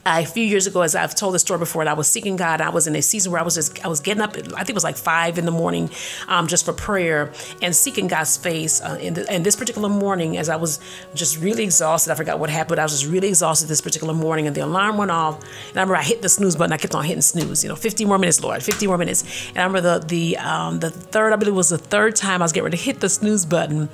A 0.05 0.25
few 0.25 0.43
years 0.43 0.67
ago, 0.67 0.83
as 0.83 0.95
I've 0.95 1.15
told 1.15 1.35
the 1.35 1.39
story 1.39 1.59
before, 1.59 1.83
and 1.83 1.89
I 1.89 1.95
was 1.95 2.09
seeking 2.09 2.37
God. 2.37 2.61
I 2.61 2.71
was 2.71 2.87
in 2.87 2.97
a 2.97 3.03
season 3.03 3.31
where 3.31 3.41
I 3.41 3.45
was 3.45 3.55
just, 3.55 3.85
I 3.85 3.89
was 3.89 4.01
getting 4.01 4.21
up, 4.21 4.37
I 4.37 4.65
think 4.65 4.71
it 4.71 4.75
was 4.75 4.85
like 4.85 4.97
five 4.97 5.39
in 5.39 5.45
the 5.45 5.53
morning, 5.53 5.91
um, 6.29 6.49
just 6.49 6.65
for 6.65 6.73
prayer 6.73 7.33
and 7.61 7.75
seeking 7.75 8.09
God's 8.09 8.37
face. 8.37 8.81
Uh, 8.81 8.99
in, 9.01 9.15
the, 9.15 9.31
and 9.31 9.47
this 9.47 9.55
particular 9.55 9.89
morning, 9.89 10.37
as 10.37 10.49
I 10.49 10.57
was 10.57 10.81
just 11.15 11.39
really 11.39 11.63
exhausted, 11.63 12.11
I 12.11 12.17
forgot 12.17 12.41
what 12.41 12.51
happened, 12.51 12.81
I 12.81 12.85
was 12.85 12.93
just 13.01 13.13
really 13.13 13.29
exhausted 13.29 13.69
this 13.69 13.81
particular 13.81 14.13
morning, 14.13 14.47
and 14.47 14.57
the 14.57 14.63
alarm 14.63 14.97
went 14.97 15.13
off. 15.13 15.41
And 15.69 15.79
I 15.79 15.83
remember 15.83 15.97
I 15.97 16.03
hit 16.03 16.21
the 16.21 16.29
snooze 16.29 16.57
button. 16.57 16.73
I 16.73 16.79
kept 16.79 16.95
on 16.95 17.05
hitting 17.05 17.23
snooze. 17.23 17.63
You 17.63 17.69
know, 17.69 17.77
15 17.77 18.09
more 18.09 18.19
minutes, 18.19 18.43
Lord, 18.43 18.63
15 18.63 18.89
more 18.89 18.99
minutes. 18.99 19.23
And 19.51 19.59
I 19.59 19.65
remember 19.65 20.01
the 20.01 20.07
the 20.07 20.37
um, 20.39 20.81
the 20.81 20.91
third, 20.91 21.33
I 21.33 21.37
believe 21.37 21.55
it 21.55 21.57
was 21.57 21.71
the 21.71 21.79
third 21.79 22.17
time 22.17 22.43
I 22.43 22.45
was 22.45 22.53
getting 22.53 22.65
ready 22.65 22.77
to 22.77 22.83
hit 22.83 23.01
the 23.01 23.09
snooze 23.09 23.47
button. 23.47 23.89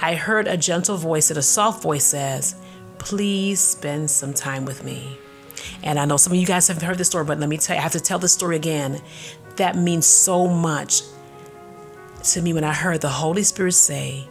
I 0.00 0.14
heard 0.14 0.48
a 0.48 0.56
gentle 0.56 0.96
voice 0.96 1.30
and 1.30 1.38
a 1.38 1.42
soft 1.42 1.82
voice 1.82 2.04
says, 2.04 2.54
"Please 2.98 3.60
spend 3.60 4.10
some 4.10 4.32
time 4.32 4.64
with 4.64 4.82
me." 4.82 5.19
And 5.82 5.98
I 5.98 6.04
know 6.04 6.16
some 6.16 6.32
of 6.32 6.38
you 6.38 6.46
guys 6.46 6.68
have 6.68 6.80
heard 6.80 6.98
this 6.98 7.08
story, 7.08 7.24
but 7.24 7.38
let 7.38 7.48
me 7.48 7.58
tell 7.58 7.76
you, 7.76 7.80
I 7.80 7.82
have 7.82 7.92
to 7.92 8.00
tell 8.00 8.18
this 8.18 8.32
story 8.32 8.56
again. 8.56 9.00
That 9.56 9.76
means 9.76 10.06
so 10.06 10.46
much 10.48 11.02
to 12.22 12.42
me 12.42 12.52
when 12.52 12.64
I 12.64 12.72
heard 12.72 13.00
the 13.00 13.08
Holy 13.08 13.42
Spirit 13.42 13.72
say, 13.72 14.26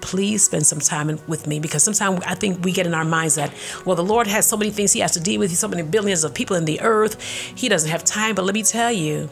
please 0.00 0.44
spend 0.44 0.66
some 0.66 0.80
time 0.80 1.18
with 1.26 1.46
me 1.46 1.58
because 1.58 1.82
sometimes 1.82 2.22
I 2.26 2.34
think 2.34 2.62
we 2.62 2.72
get 2.72 2.86
in 2.86 2.92
our 2.92 3.04
minds 3.06 3.36
that, 3.36 3.52
well, 3.86 3.96
the 3.96 4.04
Lord 4.04 4.26
has 4.26 4.46
so 4.46 4.56
many 4.56 4.70
things 4.70 4.92
He 4.92 5.00
has 5.00 5.12
to 5.12 5.20
deal 5.20 5.40
with, 5.40 5.56
so 5.56 5.66
many 5.66 5.82
billions 5.82 6.24
of 6.24 6.34
people 6.34 6.56
in 6.56 6.66
the 6.66 6.80
earth, 6.82 7.20
He 7.56 7.68
doesn't 7.68 7.90
have 7.90 8.04
time. 8.04 8.34
But 8.34 8.44
let 8.44 8.54
me 8.54 8.62
tell 8.62 8.92
you, 8.92 9.30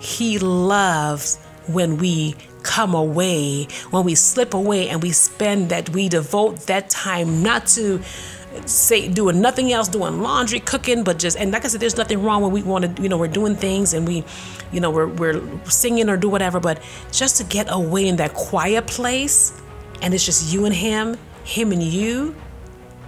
He 0.00 0.38
loves 0.38 1.36
when 1.68 1.96
we 1.98 2.34
come 2.62 2.94
away, 2.94 3.68
when 3.90 4.04
we 4.04 4.14
slip 4.14 4.52
away 4.52 4.88
and 4.88 5.02
we 5.02 5.12
spend 5.12 5.68
that, 5.70 5.88
we 5.90 6.08
devote 6.08 6.58
that 6.66 6.90
time 6.90 7.42
not 7.42 7.66
to 7.68 8.02
say 8.66 9.08
doing 9.08 9.40
nothing 9.40 9.72
else, 9.72 9.88
doing 9.88 10.22
laundry, 10.22 10.60
cooking, 10.60 11.04
but 11.04 11.18
just 11.18 11.36
and 11.36 11.52
like 11.52 11.64
I 11.64 11.68
said, 11.68 11.80
there's 11.80 11.96
nothing 11.96 12.22
wrong 12.22 12.42
when 12.42 12.52
we 12.52 12.62
want 12.62 12.96
to, 12.96 13.02
you 13.02 13.08
know, 13.08 13.18
we're 13.18 13.28
doing 13.28 13.56
things 13.56 13.94
and 13.94 14.06
we, 14.06 14.24
you 14.72 14.80
know, 14.80 14.90
we're 14.90 15.08
we're 15.08 15.42
singing 15.64 16.08
or 16.08 16.16
do 16.16 16.28
whatever, 16.28 16.60
but 16.60 16.82
just 17.12 17.36
to 17.36 17.44
get 17.44 17.66
away 17.70 18.06
in 18.08 18.16
that 18.16 18.34
quiet 18.34 18.86
place, 18.86 19.60
and 20.02 20.14
it's 20.14 20.24
just 20.24 20.52
you 20.52 20.64
and 20.64 20.74
him, 20.74 21.16
him 21.44 21.72
and 21.72 21.82
you. 21.82 22.34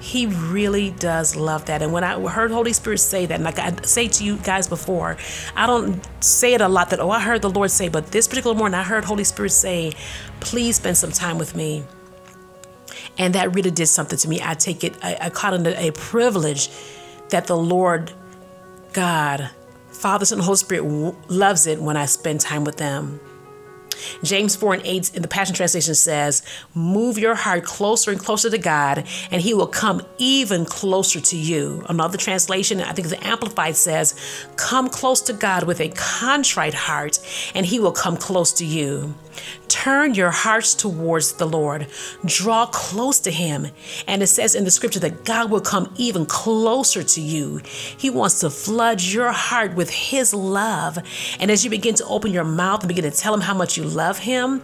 He 0.00 0.24
really 0.24 0.92
does 0.92 1.36
love 1.36 1.66
that. 1.66 1.82
And 1.82 1.92
when 1.92 2.04
I 2.04 2.18
heard 2.26 2.50
Holy 2.50 2.72
Spirit 2.72 2.98
say 2.98 3.26
that, 3.26 3.34
and 3.34 3.44
like 3.44 3.58
I 3.58 3.74
say 3.82 4.08
to 4.08 4.24
you 4.24 4.38
guys 4.38 4.66
before, 4.66 5.18
I 5.54 5.66
don't 5.66 6.00
say 6.24 6.54
it 6.54 6.62
a 6.62 6.68
lot 6.68 6.88
that, 6.88 7.00
oh, 7.00 7.10
I 7.10 7.20
heard 7.20 7.42
the 7.42 7.50
Lord 7.50 7.70
say, 7.70 7.90
but 7.90 8.06
this 8.10 8.26
particular 8.26 8.56
morning 8.56 8.80
I 8.80 8.82
heard 8.82 9.04
Holy 9.04 9.24
Spirit 9.24 9.50
say, 9.50 9.92
please 10.40 10.76
spend 10.76 10.96
some 10.96 11.12
time 11.12 11.36
with 11.36 11.54
me 11.54 11.84
and 13.18 13.34
that 13.34 13.54
really 13.54 13.70
did 13.70 13.86
something 13.86 14.18
to 14.18 14.28
me. 14.28 14.40
I 14.42 14.54
take 14.54 14.84
it, 14.84 14.94
I, 15.02 15.16
I 15.20 15.30
call 15.30 15.54
it 15.54 15.66
a 15.66 15.90
privilege 15.92 16.70
that 17.30 17.46
the 17.46 17.56
Lord 17.56 18.12
God, 18.92 19.50
Father, 19.90 20.24
Son, 20.24 20.38
and 20.38 20.44
Holy 20.44 20.56
Spirit 20.56 20.84
loves 21.30 21.66
it 21.66 21.80
when 21.80 21.96
I 21.96 22.06
spend 22.06 22.40
time 22.40 22.64
with 22.64 22.76
them. 22.76 23.20
James 24.22 24.56
4 24.56 24.74
and 24.74 24.82
8 24.86 25.14
in 25.14 25.22
the 25.22 25.28
Passion 25.28 25.54
Translation 25.54 25.94
says, 25.94 26.42
Move 26.74 27.18
your 27.18 27.34
heart 27.34 27.64
closer 27.64 28.10
and 28.10 28.20
closer 28.20 28.50
to 28.50 28.58
God, 28.58 29.06
and 29.30 29.42
He 29.42 29.54
will 29.54 29.66
come 29.66 30.02
even 30.18 30.64
closer 30.64 31.20
to 31.20 31.36
you. 31.36 31.84
Another 31.88 32.16
translation, 32.18 32.80
I 32.80 32.92
think 32.92 33.08
the 33.08 33.24
Amplified 33.26 33.76
says, 33.76 34.14
Come 34.56 34.88
close 34.88 35.20
to 35.22 35.32
God 35.32 35.64
with 35.64 35.80
a 35.80 35.88
contrite 35.90 36.74
heart, 36.74 37.18
and 37.54 37.66
He 37.66 37.80
will 37.80 37.92
come 37.92 38.16
close 38.16 38.52
to 38.54 38.64
you. 38.64 39.14
Turn 39.68 40.14
your 40.14 40.30
hearts 40.30 40.74
towards 40.74 41.34
the 41.34 41.46
Lord. 41.46 41.86
Draw 42.24 42.66
close 42.66 43.20
to 43.20 43.30
Him. 43.30 43.68
And 44.06 44.22
it 44.22 44.26
says 44.26 44.54
in 44.54 44.64
the 44.64 44.70
scripture 44.70 45.00
that 45.00 45.24
God 45.24 45.50
will 45.50 45.60
come 45.60 45.92
even 45.96 46.26
closer 46.26 47.02
to 47.02 47.20
you. 47.20 47.60
He 47.96 48.10
wants 48.10 48.40
to 48.40 48.50
flood 48.50 49.00
your 49.00 49.32
heart 49.32 49.74
with 49.74 49.90
His 49.90 50.34
love. 50.34 50.98
And 51.38 51.50
as 51.50 51.64
you 51.64 51.70
begin 51.70 51.94
to 51.96 52.04
open 52.06 52.32
your 52.32 52.44
mouth 52.44 52.80
and 52.80 52.88
begin 52.88 53.10
to 53.10 53.16
tell 53.16 53.34
Him 53.34 53.40
how 53.40 53.54
much 53.54 53.76
you 53.76 53.84
love 53.84 54.18
Him, 54.18 54.62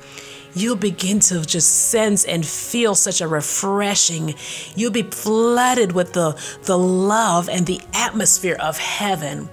you'll 0.55 0.77
begin 0.77 1.21
to 1.21 1.45
just 1.45 1.91
sense 1.91 2.25
and 2.25 2.45
feel 2.45 2.95
such 2.95 3.21
a 3.21 3.29
refreshing. 3.29 4.35
You'll 4.75 4.91
be 4.91 5.03
flooded 5.03 5.93
with 5.93 6.15
the, 6.15 6.41
the 6.65 6.79
love 6.79 7.49
and 7.49 7.67
the 7.67 7.81
atmosphere 7.93 8.57
of 8.59 8.79
heaven. 8.79 9.49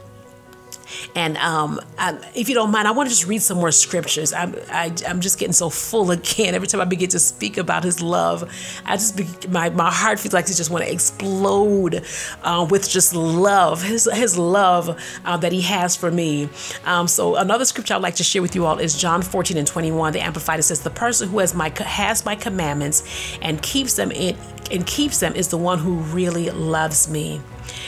And 1.15 1.38
um, 1.38 1.79
I, 1.98 2.20
if 2.36 2.50
you 2.50 2.55
don't 2.55 2.72
mind, 2.72 2.88
I 2.88 2.91
want 2.91 3.10
to 3.10 3.15
just 3.15 3.27
read 3.27 3.41
some 3.41 3.58
more 3.58 3.72
scriptures. 3.72 4.34
I'm, 4.34 4.55
I, 4.70 4.91
i 5.05 5.10
am 5.10 5.22
just 5.22 5.38
getting 5.38 5.53
so 5.53 5.70
full 5.70 6.12
again. 6.12 6.55
Every 6.55 6.67
time 6.67 6.82
I 6.82 6.86
begin 6.86 7.10
to 7.10 7.20
speak 7.20 7.58
about 7.58 7.84
His 7.84 8.01
love, 8.01 8.50
I 8.86 8.96
just 8.96 9.17
be, 9.17 9.27
my 9.50 9.70
my 9.70 9.91
heart 9.91 10.20
feels 10.20 10.34
like 10.34 10.46
it 10.46 10.55
just 10.55 10.72
want 10.72 10.84
to 10.84 10.91
explode 10.91 12.03
uh, 12.43 12.67
with 12.70 12.89
just 12.89 13.13
love, 13.15 13.82
His 13.82 14.10
His 14.12 14.38
love 14.38 15.00
uh, 15.25 15.38
that 15.38 15.51
He 15.51 15.62
has 15.62 15.96
for 15.96 16.10
me. 16.10 16.50
Um, 16.86 17.08
so 17.08 17.36
another 17.36 17.65
scripture 17.65 17.93
I'd 17.93 18.01
like 18.01 18.15
to 18.15 18.24
share 18.24 18.41
with 18.41 18.55
you 18.55 18.65
all 18.65 18.79
is 18.79 18.98
John 19.00 19.22
14 19.22 19.58
and 19.58 19.67
21. 19.67 20.13
The 20.13 20.22
Amplified 20.22 20.60
it 20.60 20.63
says, 20.63 20.82
"The 20.82 20.89
person 20.89 21.29
who 21.29 21.39
has 21.39 21.53
my 21.53 21.72
has 21.79 22.25
my 22.25 22.36
commandments 22.36 23.03
and 23.41 23.62
keeps 23.62 23.93
them 23.96 24.12
in 24.12 24.36
and 24.72 24.86
keeps 24.88 25.20
them 25.20 25.36
is 25.36 25.50
the 25.50 25.58
one 25.58 25.77
who 25.77 25.96
really 25.96 26.50
loves 26.50 27.10
me." 27.10 27.41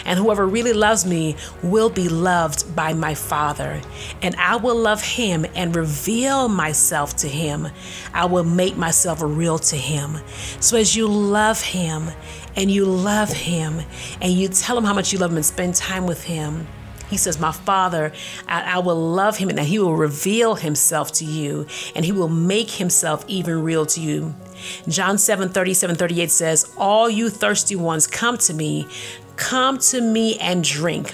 And 0.05 0.19
whoever 0.19 0.45
really 0.45 0.73
loves 0.73 1.05
me 1.05 1.35
will 1.63 1.89
be 1.89 2.09
loved 2.09 2.75
by 2.75 2.93
my 2.93 3.15
Father. 3.15 3.81
And 4.21 4.35
I 4.35 4.55
will 4.57 4.75
love 4.75 5.01
him 5.01 5.45
and 5.55 5.75
reveal 5.75 6.47
myself 6.47 7.15
to 7.17 7.27
him. 7.27 7.67
I 8.13 8.25
will 8.25 8.43
make 8.43 8.77
myself 8.77 9.21
real 9.21 9.57
to 9.59 9.75
him. 9.75 10.17
So 10.59 10.77
as 10.77 10.95
you 10.95 11.07
love 11.07 11.61
him 11.61 12.09
and 12.55 12.69
you 12.69 12.85
love 12.85 13.31
him 13.31 13.81
and 14.21 14.31
you 14.31 14.47
tell 14.47 14.77
him 14.77 14.83
how 14.83 14.93
much 14.93 15.11
you 15.11 15.19
love 15.19 15.31
him 15.31 15.37
and 15.37 15.45
spend 15.45 15.75
time 15.75 16.05
with 16.05 16.23
him, 16.23 16.67
he 17.09 17.17
says, 17.17 17.39
My 17.39 17.51
Father, 17.51 18.11
I, 18.47 18.75
I, 18.75 18.79
will 18.79 18.95
love 18.95 19.37
him 19.37 19.49
and 19.49 19.59
he 19.59 19.77
will 19.77 19.95
reveal 19.95 20.55
himself 20.55 21.11
to 21.13 21.25
you 21.25 21.67
and 21.95 22.03
he 22.03 22.11
will 22.11 22.29
make 22.29 22.69
himself 22.71 23.23
even 23.27 23.63
real 23.63 23.85
to 23.87 24.01
you. 24.01 24.33
John 24.87 25.17
7 25.17 25.49
37 25.49 25.95
38 25.95 26.31
says, 26.31 26.73
All 26.77 27.09
you 27.09 27.29
thirsty 27.29 27.75
ones, 27.75 28.07
come 28.07 28.37
to 28.39 28.53
me. 28.53 28.87
Come 29.35 29.77
to 29.79 30.01
me 30.01 30.37
and 30.39 30.63
drink. 30.63 31.13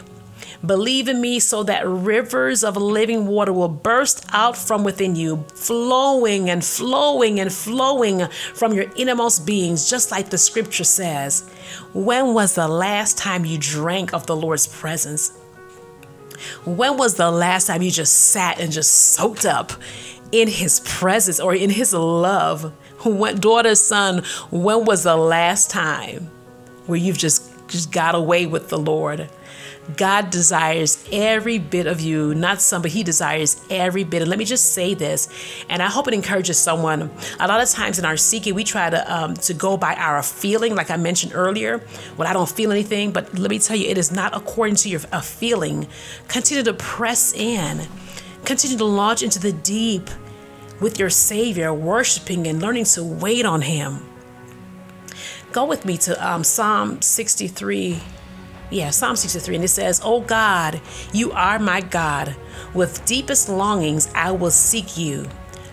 Believe 0.64 1.08
in 1.08 1.20
me 1.20 1.40
so 1.40 1.64
that 1.64 1.88
rivers 1.88 2.64
of 2.64 2.78
living 2.78 3.26
water 3.26 3.52
will 3.52 3.68
burst 3.68 4.26
out 4.32 4.56
from 4.56 4.84
within 4.84 5.16
you, 5.16 5.44
flowing 5.56 6.52
and 6.52 6.64
flowing 6.64 7.40
and 7.40 7.52
flowing 7.52 8.28
from 8.54 8.74
your 8.74 8.86
innermost 8.96 9.46
beings, 9.48 9.90
just 9.90 10.12
like 10.12 10.30
the 10.30 10.38
scripture 10.38 10.84
says. 10.84 11.50
When 11.94 12.36
was 12.36 12.54
the 12.54 12.68
last 12.68 13.18
time 13.18 13.44
you 13.44 13.58
drank 13.58 14.14
of 14.14 14.28
the 14.28 14.36
Lord's 14.36 14.68
presence? 14.68 15.32
When 16.64 16.96
was 16.98 17.16
the 17.16 17.32
last 17.32 17.66
time 17.66 17.82
you 17.82 17.90
just 17.90 18.14
sat 18.14 18.60
and 18.60 18.72
just 18.72 19.14
soaked 19.14 19.46
up 19.46 19.74
in 20.32 20.48
his 20.48 20.80
presence 20.82 21.40
or 21.40 21.56
in 21.56 21.72
his 21.72 21.92
love? 21.92 22.72
When, 23.04 23.40
daughter, 23.40 23.74
son, 23.74 24.24
when 24.52 24.86
was 24.86 25.04
the 25.04 25.18
last 25.18 25.72
time 25.72 26.30
where 26.86 27.00
you've 27.00 27.18
just 27.18 27.51
just 27.72 27.92
got 27.92 28.14
away 28.14 28.46
with 28.46 28.70
the 28.70 28.78
Lord. 28.78 29.30
God 29.98 30.30
desires 30.30 31.04
every 31.12 31.58
bit 31.58 31.88
of 31.88 32.00
you, 32.00 32.36
not 32.36 32.62
some, 32.62 32.82
but 32.84 32.92
He 32.92 33.04
desires 33.04 33.60
every 33.70 34.04
bit. 34.04 34.22
And 34.22 34.30
let 34.30 34.38
me 34.38 34.46
just 34.46 34.74
say 34.74 34.94
this, 34.94 35.28
and 35.70 35.82
I 35.82 35.88
hope 35.88 36.08
it 36.08 36.14
encourages 36.14 36.60
someone. 36.60 37.10
A 37.40 37.48
lot 37.48 37.62
of 37.62 37.70
times 37.70 37.98
in 37.98 38.06
our 38.06 38.16
seeking, 38.18 38.54
we 38.54 38.64
try 38.64 38.90
to 38.90 39.14
um, 39.14 39.34
to 39.36 39.54
go 39.54 39.78
by 39.78 39.96
our 39.96 40.22
feeling, 40.22 40.76
like 40.76 40.92
I 40.92 40.98
mentioned 40.98 41.34
earlier. 41.34 41.82
Well, 42.16 42.28
I 42.28 42.34
don't 42.34 42.50
feel 42.50 42.72
anything, 42.72 43.12
but 43.12 43.38
let 43.38 43.50
me 43.50 43.58
tell 43.58 43.76
you, 43.76 43.90
it 43.90 43.98
is 43.98 44.12
not 44.12 44.36
according 44.36 44.76
to 44.78 44.90
your 44.90 45.02
a 45.12 45.22
feeling. 45.22 45.88
Continue 46.28 46.64
to 46.64 46.74
press 46.74 47.34
in. 47.34 47.88
Continue 48.46 48.78
to 48.78 48.86
launch 48.86 49.24
into 49.24 49.40
the 49.40 49.52
deep 49.52 50.10
with 50.80 51.00
your 51.00 51.10
Savior, 51.10 51.74
worshiping 51.74 52.48
and 52.48 52.62
learning 52.62 52.86
to 52.86 53.04
wait 53.04 53.46
on 53.46 53.62
Him. 53.62 54.11
Go 55.52 55.66
with 55.66 55.84
me 55.84 55.98
to 55.98 56.28
um, 56.28 56.44
Psalm 56.44 57.02
63. 57.02 58.00
Yeah, 58.70 58.90
Psalm 58.90 59.18
63. 59.18 59.56
And 59.56 59.64
it 59.66 59.68
says, 59.68 60.00
Oh 60.04 60.22
God, 60.22 60.80
you 61.12 61.32
are 61.34 61.60
my 61.60 61.82
God. 61.82 62.36
With 62.74 63.04
deepest 63.06 63.50
longings, 63.50 64.10
I 64.16 64.32
will 64.32 64.52
seek 64.52 64.98
you. 64.98 65.28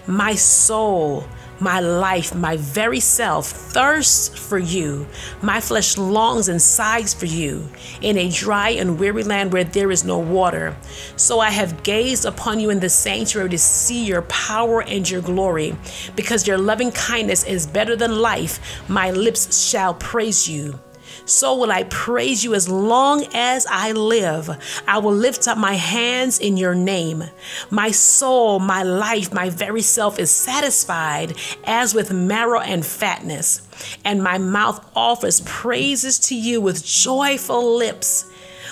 My 0.08 0.34
soul 0.34 1.24
my 1.60 1.80
life, 1.80 2.34
my 2.34 2.56
very 2.56 3.00
self, 3.00 3.46
thirsts 3.46 4.28
for 4.28 4.58
you. 4.58 5.06
My 5.42 5.60
flesh 5.60 5.98
longs 5.98 6.48
and 6.48 6.60
sighs 6.60 7.14
for 7.14 7.26
you 7.26 7.68
in 8.00 8.16
a 8.16 8.30
dry 8.30 8.70
and 8.70 8.98
weary 8.98 9.24
land 9.24 9.52
where 9.52 9.64
there 9.64 9.90
is 9.90 10.04
no 10.04 10.18
water. 10.18 10.76
So 11.16 11.40
I 11.40 11.50
have 11.50 11.82
gazed 11.82 12.24
upon 12.24 12.60
you 12.60 12.70
in 12.70 12.80
the 12.80 12.88
sanctuary 12.88 13.50
to 13.50 13.58
see 13.58 14.04
your 14.04 14.22
power 14.22 14.82
and 14.82 15.08
your 15.08 15.22
glory. 15.22 15.76
Because 16.16 16.46
your 16.46 16.58
loving 16.58 16.92
kindness 16.92 17.44
is 17.44 17.66
better 17.66 17.96
than 17.96 18.20
life, 18.20 18.88
my 18.88 19.10
lips 19.10 19.68
shall 19.68 19.94
praise 19.94 20.48
you. 20.48 20.78
So 21.28 21.54
will 21.54 21.70
I 21.70 21.82
praise 21.84 22.42
you 22.42 22.54
as 22.54 22.70
long 22.70 23.26
as 23.34 23.66
I 23.68 23.92
live. 23.92 24.48
I 24.88 24.96
will 24.96 25.12
lift 25.12 25.46
up 25.46 25.58
my 25.58 25.74
hands 25.74 26.38
in 26.38 26.56
your 26.56 26.74
name. 26.74 27.22
My 27.70 27.90
soul, 27.90 28.60
my 28.60 28.82
life, 28.82 29.30
my 29.30 29.50
very 29.50 29.82
self 29.82 30.18
is 30.18 30.30
satisfied 30.30 31.36
as 31.64 31.92
with 31.92 32.10
marrow 32.10 32.60
and 32.60 32.84
fatness, 32.84 33.68
and 34.06 34.22
my 34.22 34.38
mouth 34.38 34.90
offers 34.96 35.42
praises 35.42 36.18
to 36.20 36.34
you 36.34 36.62
with 36.62 36.82
joyful 36.82 37.76
lips. 37.76 38.24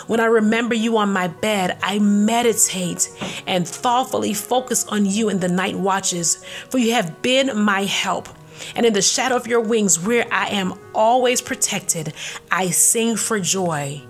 When 0.07 0.21
I 0.21 0.27
remember 0.27 0.75
you 0.75 0.97
on 0.97 1.13
my 1.13 1.29
bed, 1.29 1.79
I 1.83 1.99
meditate 1.99 3.11
and 3.47 3.69
thoughtfully 3.69 4.33
focus 4.33 4.87
on 4.87 5.05
you 5.05 5.29
in 5.29 5.41
the 5.41 5.49
night 5.49 5.77
watches, 5.77 6.43
for 6.71 6.79
you 6.79 6.93
have 6.93 7.21
been 7.21 7.55
my 7.59 7.85
help. 7.85 8.31
And 8.75 8.87
in 8.87 8.93
the 8.93 9.03
shadow 9.03 9.37
of 9.37 9.47
your 9.47 9.61
wings, 9.61 9.99
where 9.99 10.27
I 10.31 10.49
am 10.49 10.75
always 10.95 11.41
protected, 11.41 12.13
I 12.51 12.71
sing 12.71 13.17
for 13.17 13.41
joy. 13.41 14.03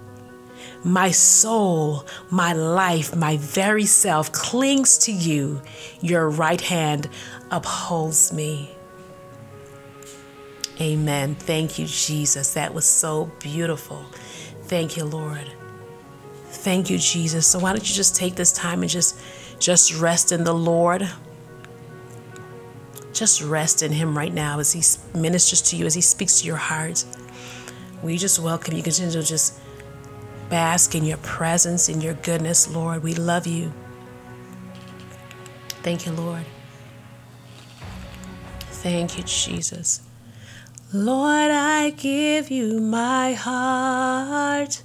My 0.84 1.10
soul, 1.10 2.06
my 2.30 2.52
life, 2.52 3.16
my 3.16 3.38
very 3.38 3.86
self 3.86 4.30
clings 4.32 4.98
to 4.98 5.12
you. 5.12 5.62
Your 6.00 6.28
right 6.28 6.60
hand 6.60 7.08
upholds 7.50 8.32
me. 8.32 8.70
Amen. 10.80 11.34
Thank 11.34 11.78
you, 11.78 11.86
Jesus. 11.86 12.54
That 12.54 12.74
was 12.74 12.84
so 12.84 13.30
beautiful. 13.40 14.04
Thank 14.64 14.96
you, 14.96 15.04
Lord. 15.04 15.50
Thank 16.48 16.90
you, 16.90 16.98
Jesus. 16.98 17.46
So 17.46 17.58
why 17.58 17.72
don't 17.72 17.88
you 17.88 17.94
just 17.94 18.14
take 18.14 18.34
this 18.34 18.52
time 18.52 18.82
and 18.82 18.90
just 18.90 19.18
just 19.58 19.98
rest 19.98 20.32
in 20.32 20.44
the 20.44 20.52
Lord? 20.52 21.08
Just 23.16 23.40
rest 23.40 23.82
in 23.82 23.92
him 23.92 24.14
right 24.16 24.32
now 24.34 24.58
as 24.58 24.72
he 24.72 24.82
ministers 25.18 25.62
to 25.62 25.76
you, 25.76 25.86
as 25.86 25.94
he 25.94 26.02
speaks 26.02 26.40
to 26.42 26.46
your 26.46 26.56
heart. 26.56 27.02
We 28.02 28.18
just 28.18 28.38
welcome 28.38 28.76
you. 28.76 28.82
Continue 28.82 29.10
to 29.12 29.22
just 29.22 29.58
bask 30.50 30.94
in 30.94 31.02
your 31.02 31.16
presence, 31.18 31.88
in 31.88 32.02
your 32.02 32.12
goodness, 32.12 32.68
Lord. 32.68 33.02
We 33.02 33.14
love 33.14 33.46
you. 33.46 33.72
Thank 35.82 36.04
you, 36.04 36.12
Lord. 36.12 36.44
Thank 38.82 39.16
you, 39.16 39.24
Jesus. 39.24 40.02
Lord, 40.92 41.50
I 41.50 41.88
give 41.96 42.50
you 42.50 42.80
my 42.80 43.32
heart. 43.32 44.82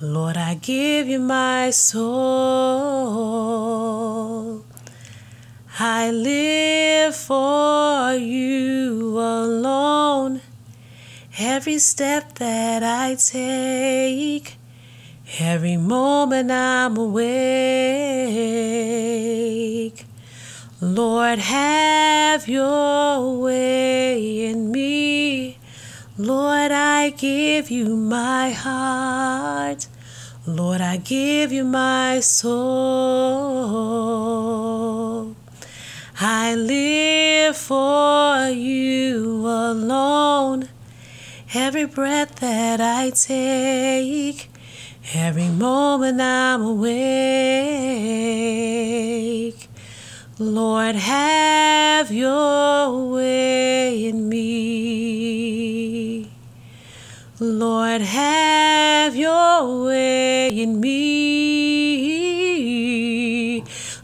Lord, 0.00 0.38
I 0.38 0.54
give 0.54 1.08
you 1.08 1.18
my 1.18 1.68
soul. 1.68 2.04
I 5.76 6.12
live 6.12 7.16
for 7.16 8.14
you 8.14 9.18
alone. 9.18 10.40
Every 11.36 11.80
step 11.80 12.34
that 12.34 12.84
I 12.84 13.16
take, 13.16 14.56
every 15.40 15.76
moment 15.76 16.52
I'm 16.52 16.96
awake. 16.96 17.26
Lord, 20.80 21.40
have 21.40 22.46
your 22.46 23.40
way 23.40 24.46
in 24.46 24.70
me. 24.70 25.58
Lord, 26.16 26.70
I 26.70 27.10
give 27.10 27.68
you 27.72 27.96
my 27.96 28.50
heart. 28.50 29.88
Lord, 30.46 30.80
I 30.80 30.98
give 30.98 31.50
you 31.50 31.64
my 31.64 32.20
soul. 32.20 33.64
I 36.20 36.54
live 36.54 37.56
for 37.56 38.48
you 38.48 39.48
alone. 39.48 40.68
Every 41.52 41.86
breath 41.86 42.36
that 42.36 42.80
I 42.80 43.10
take, 43.10 44.48
every 45.12 45.48
moment 45.48 46.20
I'm 46.20 46.62
awake. 46.62 46.94
Lord, 50.38 50.94
have 50.94 52.12
your 52.12 53.10
way 53.10 54.06
in 54.06 54.28
me. 54.28 56.30
Lord, 57.40 58.02
have 58.02 59.16
your 59.16 59.84
way 59.84 60.48
in 60.48 60.80
me. 60.80 62.04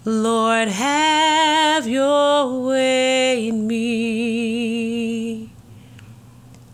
Lord, 0.04 0.68
have 0.68 1.39
your 1.86 2.66
way 2.66 3.48
in 3.48 3.66
me. 3.66 5.50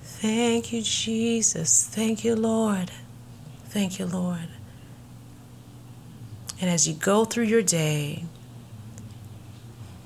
Thank 0.02 0.72
you, 0.72 0.82
Jesus. 0.82 1.86
Thank 1.86 2.24
you, 2.24 2.34
Lord. 2.34 2.90
Thank 3.66 3.98
you, 3.98 4.06
Lord. 4.06 4.48
And 6.60 6.70
as 6.70 6.88
you 6.88 6.94
go 6.94 7.24
through 7.24 7.44
your 7.44 7.62
day, 7.62 8.24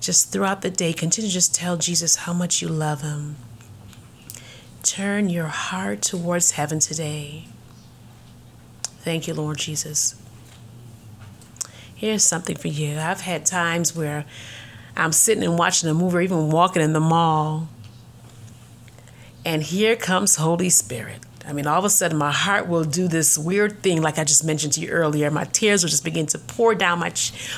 just 0.00 0.32
throughout 0.32 0.62
the 0.62 0.70
day, 0.70 0.92
continue 0.92 1.28
to 1.28 1.32
just 1.32 1.54
tell 1.54 1.76
Jesus 1.76 2.16
how 2.16 2.32
much 2.32 2.60
you 2.60 2.68
love 2.68 3.02
him. 3.02 3.36
Turn 4.82 5.28
your 5.28 5.46
heart 5.46 6.02
towards 6.02 6.52
heaven 6.52 6.80
today. 6.80 7.46
Thank 9.00 9.28
you, 9.28 9.34
Lord 9.34 9.58
Jesus. 9.58 10.16
Here's 11.94 12.24
something 12.24 12.56
for 12.56 12.68
you. 12.68 12.98
I've 12.98 13.20
had 13.20 13.44
times 13.44 13.94
where 13.94 14.24
I'm 15.00 15.12
sitting 15.12 15.42
and 15.42 15.58
watching 15.58 15.88
a 15.88 15.94
movie 15.94 16.16
or 16.18 16.20
even 16.20 16.50
walking 16.50 16.82
in 16.82 16.92
the 16.92 17.00
mall, 17.00 17.68
and 19.44 19.62
here 19.62 19.96
comes 19.96 20.36
Holy 20.36 20.68
Spirit. 20.68 21.20
I 21.46 21.54
mean, 21.54 21.66
all 21.66 21.78
of 21.78 21.84
a 21.86 21.90
sudden, 21.90 22.18
my 22.18 22.30
heart 22.30 22.68
will 22.68 22.84
do 22.84 23.08
this 23.08 23.38
weird 23.38 23.82
thing, 23.82 24.02
like 24.02 24.18
I 24.18 24.24
just 24.24 24.44
mentioned 24.44 24.74
to 24.74 24.80
you 24.82 24.88
earlier. 24.88 25.30
My 25.30 25.44
tears 25.44 25.82
will 25.82 25.88
just 25.88 26.04
begin 26.04 26.26
to 26.26 26.38
pour 26.38 26.74
down 26.74 26.98
my 26.98 27.12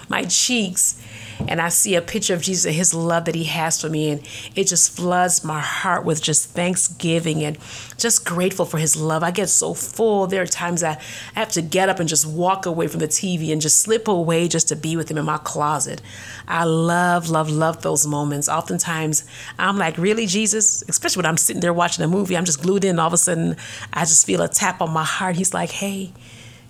my 0.08 0.24
cheeks, 0.24 1.02
and 1.48 1.60
I 1.60 1.68
see 1.68 1.94
a 1.94 2.02
picture 2.02 2.34
of 2.34 2.42
Jesus 2.42 2.66
and 2.66 2.74
his 2.74 2.94
love 2.94 3.24
that 3.26 3.34
he 3.34 3.44
has 3.44 3.80
for 3.80 3.88
me. 3.88 4.10
And 4.10 4.28
it 4.54 4.66
just 4.66 4.94
floods 4.96 5.44
my 5.44 5.60
heart 5.60 6.04
with 6.04 6.22
just 6.22 6.50
thanksgiving 6.50 7.42
and 7.42 7.58
just 7.96 8.24
grateful 8.24 8.64
for 8.64 8.78
his 8.78 8.96
love. 8.96 9.22
I 9.22 9.30
get 9.30 9.48
so 9.48 9.74
full. 9.74 10.26
There 10.26 10.42
are 10.42 10.46
times 10.46 10.82
I 10.82 10.98
have 11.34 11.50
to 11.52 11.62
get 11.62 11.88
up 11.88 12.00
and 12.00 12.08
just 12.08 12.26
walk 12.26 12.66
away 12.66 12.88
from 12.88 13.00
the 13.00 13.08
TV 13.08 13.52
and 13.52 13.60
just 13.60 13.80
slip 13.80 14.08
away 14.08 14.48
just 14.48 14.68
to 14.68 14.76
be 14.76 14.96
with 14.96 15.10
him 15.10 15.18
in 15.18 15.24
my 15.24 15.38
closet. 15.38 16.00
I 16.46 16.64
love, 16.64 17.28
love, 17.28 17.50
love 17.50 17.82
those 17.82 18.06
moments. 18.06 18.48
Oftentimes 18.48 19.24
I'm 19.58 19.78
like, 19.78 19.98
really, 19.98 20.26
Jesus? 20.26 20.82
Especially 20.88 21.20
when 21.20 21.26
I'm 21.26 21.36
sitting 21.36 21.60
there 21.60 21.72
watching 21.72 22.04
a 22.04 22.08
movie, 22.08 22.36
I'm 22.36 22.44
just 22.44 22.62
glued 22.62 22.84
in. 22.84 22.98
All 22.98 23.06
of 23.06 23.12
a 23.12 23.18
sudden, 23.18 23.56
I 23.92 24.00
just 24.00 24.26
feel 24.26 24.42
a 24.42 24.48
tap 24.48 24.80
on 24.80 24.90
my 24.92 25.04
heart. 25.04 25.36
He's 25.36 25.54
like, 25.54 25.70
hey, 25.70 26.12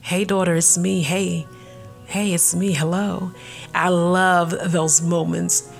hey, 0.00 0.24
daughter, 0.24 0.54
it's 0.54 0.76
me. 0.78 1.02
Hey, 1.02 1.46
hey, 2.12 2.34
it's 2.34 2.54
me. 2.54 2.72
Hello. 2.72 3.32
I 3.74 3.88
love 3.88 4.50
those 4.70 5.00
moments. 5.00 5.72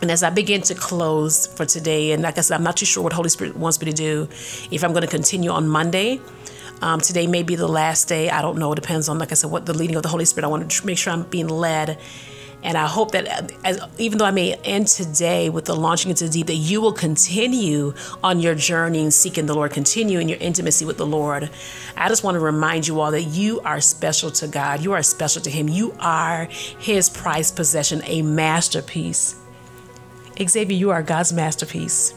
And 0.00 0.10
as 0.10 0.22
I 0.22 0.30
begin 0.30 0.62
to 0.62 0.74
close 0.74 1.46
for 1.46 1.66
today, 1.66 2.12
and 2.12 2.22
like 2.22 2.38
I 2.38 2.40
said, 2.40 2.54
I'm 2.54 2.62
not 2.62 2.78
too 2.78 2.86
sure 2.86 3.02
what 3.02 3.12
Holy 3.12 3.28
Spirit 3.28 3.54
wants 3.54 3.78
me 3.78 3.90
to 3.90 3.94
do. 3.94 4.28
If 4.70 4.82
I'm 4.82 4.92
going 4.92 5.02
to 5.02 5.10
continue 5.10 5.50
on 5.50 5.68
Monday, 5.68 6.22
um, 6.80 7.02
today 7.02 7.26
may 7.26 7.42
be 7.42 7.54
the 7.54 7.68
last 7.68 8.08
day. 8.08 8.30
I 8.30 8.40
don't 8.40 8.56
know. 8.56 8.72
It 8.72 8.76
depends 8.76 9.10
on, 9.10 9.18
like 9.18 9.30
I 9.30 9.34
said, 9.34 9.50
what 9.50 9.66
the 9.66 9.74
leading 9.74 9.96
of 9.96 10.02
the 10.02 10.08
Holy 10.08 10.24
Spirit. 10.24 10.46
I 10.46 10.48
want 10.48 10.70
to 10.70 10.86
make 10.86 10.96
sure 10.96 11.12
I'm 11.12 11.24
being 11.24 11.48
led 11.48 11.98
and 12.62 12.78
I 12.78 12.86
hope 12.86 13.12
that 13.12 13.28
uh, 13.28 13.46
as, 13.64 13.80
even 13.98 14.18
though 14.18 14.24
I 14.24 14.30
may 14.30 14.54
end 14.64 14.86
today 14.86 15.50
with 15.50 15.64
the 15.64 15.74
launching 15.74 16.10
into 16.10 16.28
deep, 16.28 16.46
that 16.46 16.54
you 16.54 16.80
will 16.80 16.92
continue 16.92 17.94
on 18.22 18.40
your 18.40 18.54
journey 18.54 19.02
and 19.02 19.12
seeking 19.12 19.46
the 19.46 19.54
Lord, 19.54 19.72
continue 19.72 20.20
in 20.20 20.28
your 20.28 20.38
intimacy 20.38 20.84
with 20.84 20.96
the 20.96 21.06
Lord. 21.06 21.50
I 21.96 22.08
just 22.08 22.22
want 22.22 22.36
to 22.36 22.40
remind 22.40 22.86
you 22.86 23.00
all 23.00 23.10
that 23.10 23.24
you 23.24 23.60
are 23.60 23.80
special 23.80 24.30
to 24.32 24.46
God. 24.46 24.82
You 24.82 24.92
are 24.92 25.02
special 25.02 25.42
to 25.42 25.50
Him. 25.50 25.68
You 25.68 25.94
are 25.98 26.46
His 26.50 27.10
prized 27.10 27.56
possession, 27.56 28.02
a 28.04 28.22
masterpiece. 28.22 29.36
Xavier, 30.40 30.76
you 30.76 30.90
are 30.90 31.02
God's 31.02 31.32
masterpiece. 31.32 32.14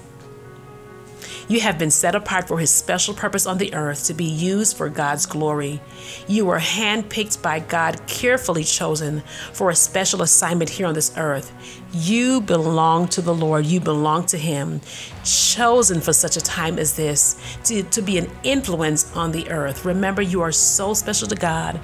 You 1.47 1.59
have 1.59 1.77
been 1.77 1.91
set 1.91 2.15
apart 2.15 2.47
for 2.47 2.57
His 2.57 2.71
special 2.71 3.13
purpose 3.13 3.45
on 3.45 3.59
the 3.59 3.73
earth 3.75 4.05
to 4.05 4.15
be 4.15 4.25
used 4.25 4.75
for 4.75 4.89
God's 4.89 5.27
glory. 5.27 5.79
You 6.27 6.45
were 6.45 6.59
handpicked 6.59 7.41
by 7.43 7.59
God, 7.59 8.01
carefully 8.07 8.63
chosen 8.63 9.21
for 9.53 9.69
a 9.69 9.75
special 9.75 10.23
assignment 10.23 10.71
here 10.71 10.87
on 10.87 10.95
this 10.95 11.15
earth. 11.17 11.53
You 11.93 12.41
belong 12.41 13.07
to 13.09 13.21
the 13.21 13.33
Lord, 13.33 13.67
you 13.67 13.79
belong 13.79 14.25
to 14.27 14.37
Him, 14.37 14.81
chosen 15.23 16.01
for 16.01 16.13
such 16.13 16.35
a 16.35 16.41
time 16.41 16.79
as 16.79 16.95
this 16.95 17.39
to, 17.65 17.83
to 17.83 18.01
be 18.01 18.17
an 18.17 18.29
influence 18.43 19.15
on 19.15 19.31
the 19.31 19.47
earth. 19.51 19.85
Remember, 19.85 20.23
you 20.23 20.41
are 20.41 20.51
so 20.51 20.95
special 20.95 21.27
to 21.27 21.35
God 21.35 21.79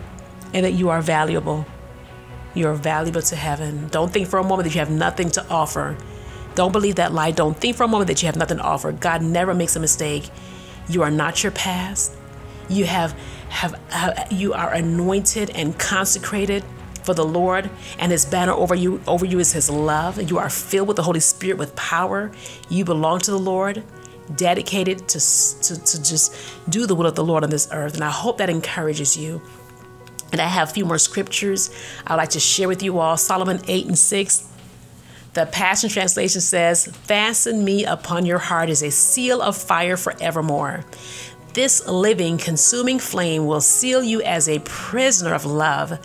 and 0.56 0.66
that 0.66 0.72
you 0.72 0.90
are 0.90 1.02
valuable. 1.02 1.68
You 2.56 2.68
are 2.68 2.74
valuable 2.74 3.22
to 3.22 3.36
heaven. 3.36 3.88
Don't 3.90 4.12
think 4.12 4.28
for 4.28 4.40
a 4.40 4.44
moment 4.44 4.64
that 4.64 4.74
you 4.74 4.80
have 4.80 4.92
nothing 4.92 5.30
to 5.32 5.48
offer. 5.50 5.96
Don't 6.56 6.72
believe 6.72 6.96
that 6.96 7.14
lie. 7.14 7.32
Don't 7.32 7.58
think 7.58 7.76
for 7.76 7.84
a 7.84 7.88
moment 7.88 8.08
that 8.08 8.22
you 8.22 8.26
have 8.28 8.36
nothing 8.36 8.58
to 8.58 8.64
offer. 8.64 8.92
God 8.92 9.22
never 9.22 9.54
makes 9.54 9.76
a 9.76 9.80
mistake. 9.80 10.30
You 10.90 11.04
are 11.04 11.12
not 11.12 11.44
your 11.44 11.52
past. 11.52 12.16
You 12.70 12.86
have 12.86 13.18
have, 13.50 13.80
have 13.90 14.28
you 14.32 14.54
are 14.54 14.74
anointed 14.74 15.50
and 15.52 15.78
consecrated 15.78 16.64
for 17.04 17.14
the 17.14 17.26
Lord, 17.26 17.70
and 18.00 18.12
His 18.12 18.26
banner 18.26 18.54
over 18.54 18.76
you 18.76 19.02
over 19.08 19.26
you 19.26 19.40
is 19.40 19.52
His 19.52 19.70
love. 19.70 20.22
You 20.30 20.38
are 20.38 20.50
filled 20.50 20.88
with 20.88 20.98
the 20.98 21.04
Holy 21.04 21.20
Spirit 21.20 21.58
with 21.58 21.76
power. 21.76 22.32
You 22.70 22.86
belong 22.86 23.20
to 23.22 23.32
the 23.32 23.40
Lord. 23.40 23.84
dedicated 24.36 25.08
to, 25.10 25.20
to, 25.20 25.84
to 25.84 26.04
just 26.04 26.34
do 26.70 26.86
the 26.86 26.96
will 26.96 27.06
of 27.08 27.16
the 27.16 27.24
Lord 27.24 27.44
on 27.44 27.50
this 27.50 27.68
earth. 27.72 27.96
And 27.96 28.04
I 28.04 28.10
hope 28.10 28.38
that 28.38 28.50
encourages 28.50 29.18
you. 29.18 29.42
And 30.32 30.40
I 30.40 30.48
have 30.48 30.70
a 30.70 30.74
few 30.74 30.86
more 30.86 30.98
scriptures 30.98 31.70
I'd 32.08 32.16
like 32.16 32.30
to 32.30 32.40
share 32.40 32.68
with 32.68 32.82
you 32.82 33.00
all. 33.00 33.18
Solomon 33.18 33.60
8 33.68 33.88
and 33.88 33.98
6. 33.98 34.48
The 35.34 35.46
Passion 35.46 35.90
Translation 35.90 36.42
says, 36.42 36.88
Fasten 36.88 37.64
me 37.64 37.86
upon 37.86 38.26
your 38.26 38.38
heart 38.38 38.70
as 38.70 38.84
a 38.84 38.92
seal 38.92 39.42
of 39.42 39.56
fire 39.56 39.96
forevermore. 39.96 40.84
This 41.54 41.88
living, 41.88 42.38
consuming 42.38 43.00
flame 43.00 43.46
will 43.46 43.62
seal 43.62 44.04
you 44.04 44.22
as 44.22 44.50
a 44.50 44.60
prisoner 44.60 45.34
of 45.34 45.46
love. 45.46 46.00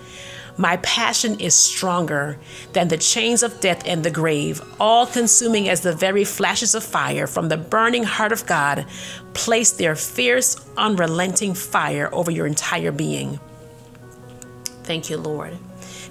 My 0.57 0.77
passion 0.79 1.41
is 1.41 1.55
stronger 1.55 2.39
than 2.73 2.89
the 2.89 2.97
chains 2.97 3.43
of 3.43 3.61
death 3.61 3.83
and 3.85 4.05
the 4.05 4.11
grave, 4.11 4.63
all 4.81 5.07
consuming 5.07 5.69
as 5.69 5.81
the 5.81 5.95
very 5.95 6.25
flashes 6.25 6.75
of 6.75 6.85
fire 6.85 7.27
from 7.27 7.49
the 7.49 7.57
burning 7.57 8.05
heart 8.05 8.33
of 8.33 8.47
God 8.47 8.87
place 9.35 9.73
their 9.73 9.97
fierce, 9.97 10.57
unrelenting 10.77 11.53
fire 11.53 12.09
over 12.13 12.31
your 12.31 12.47
entire 12.47 12.93
being. 12.93 13.39
Thank 14.85 15.11
you, 15.11 15.19
Lord. 15.19 15.59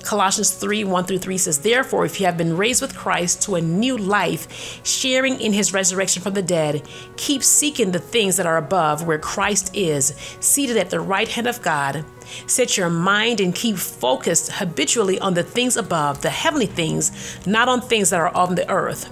Colossians 0.05 0.51
3 0.51 0.83
1 0.83 1.05
through 1.05 1.17
3 1.17 1.37
says, 1.37 1.59
Therefore, 1.59 2.05
if 2.05 2.19
you 2.19 2.27
have 2.27 2.37
been 2.37 2.55
raised 2.55 2.81
with 2.81 2.95
Christ 2.95 3.41
to 3.43 3.55
a 3.55 3.61
new 3.61 3.97
life, 3.97 4.85
sharing 4.85 5.41
in 5.41 5.51
his 5.51 5.73
resurrection 5.73 6.21
from 6.21 6.35
the 6.35 6.43
dead, 6.43 6.87
keep 7.17 7.41
seeking 7.41 7.91
the 7.91 7.99
things 7.99 8.37
that 8.37 8.45
are 8.45 8.57
above, 8.57 9.07
where 9.07 9.17
Christ 9.17 9.75
is, 9.75 10.15
seated 10.39 10.77
at 10.77 10.91
the 10.91 10.99
right 10.99 11.27
hand 11.27 11.47
of 11.47 11.61
God. 11.63 12.05
Set 12.45 12.77
your 12.77 12.89
mind 12.91 13.41
and 13.41 13.53
keep 13.55 13.77
focused 13.77 14.51
habitually 14.51 15.19
on 15.19 15.33
the 15.33 15.43
things 15.43 15.75
above, 15.75 16.21
the 16.21 16.29
heavenly 16.29 16.67
things, 16.67 17.37
not 17.47 17.67
on 17.67 17.81
things 17.81 18.11
that 18.11 18.19
are 18.19 18.35
on 18.35 18.53
the 18.53 18.69
earth, 18.69 19.05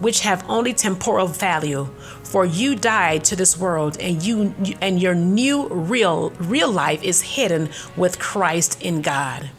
which 0.00 0.20
have 0.20 0.44
only 0.50 0.74
temporal 0.74 1.28
value. 1.28 1.88
For 2.24 2.44
you 2.44 2.74
died 2.74 3.22
to 3.24 3.36
this 3.36 3.56
world, 3.56 3.98
and 4.00 4.20
you 4.20 4.52
and 4.80 5.00
your 5.00 5.14
new 5.14 5.68
real 5.68 6.30
real 6.30 6.70
life 6.70 7.04
is 7.04 7.22
hidden 7.22 7.70
with 7.96 8.18
Christ 8.18 8.82
in 8.82 9.00
God. 9.00 9.50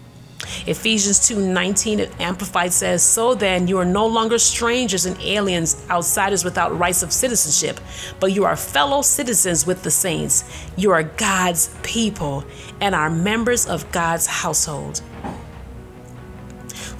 Ephesians 0.65 1.19
2:19 1.19 2.10
amplified 2.19 2.73
says, 2.73 3.04
"So 3.04 3.34
then 3.34 3.67
you 3.67 3.77
are 3.77 3.86
no 3.86 4.06
longer 4.06 4.39
strangers 4.39 5.06
and 5.06 5.19
aliens, 5.21 5.77
outsiders 5.89 6.43
without 6.43 6.77
rights 6.77 7.04
of 7.04 7.13
citizenship, 7.13 7.80
but 8.19 8.32
you 8.32 8.45
are 8.45 8.56
fellow 8.56 9.01
citizens 9.01 9.65
with 9.65 9.84
the 9.84 9.91
saints. 9.91 10.43
You 10.75 10.91
are 10.91 11.04
God's 11.04 11.69
people 11.84 12.43
and 12.80 12.95
are 12.95 13.10
members 13.10 13.65
of 13.65 13.91
God's 13.91 14.27
household." 14.27 15.01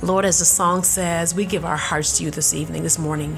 Lord, 0.04 0.26
as 0.26 0.40
the 0.40 0.46
song 0.46 0.84
says, 0.84 1.36
we 1.36 1.46
give 1.46 1.64
our 1.64 1.78
hearts 1.78 2.18
to 2.18 2.24
you 2.24 2.32
this 2.32 2.54
evening, 2.56 2.82
this 2.82 2.98
morning. 2.98 3.38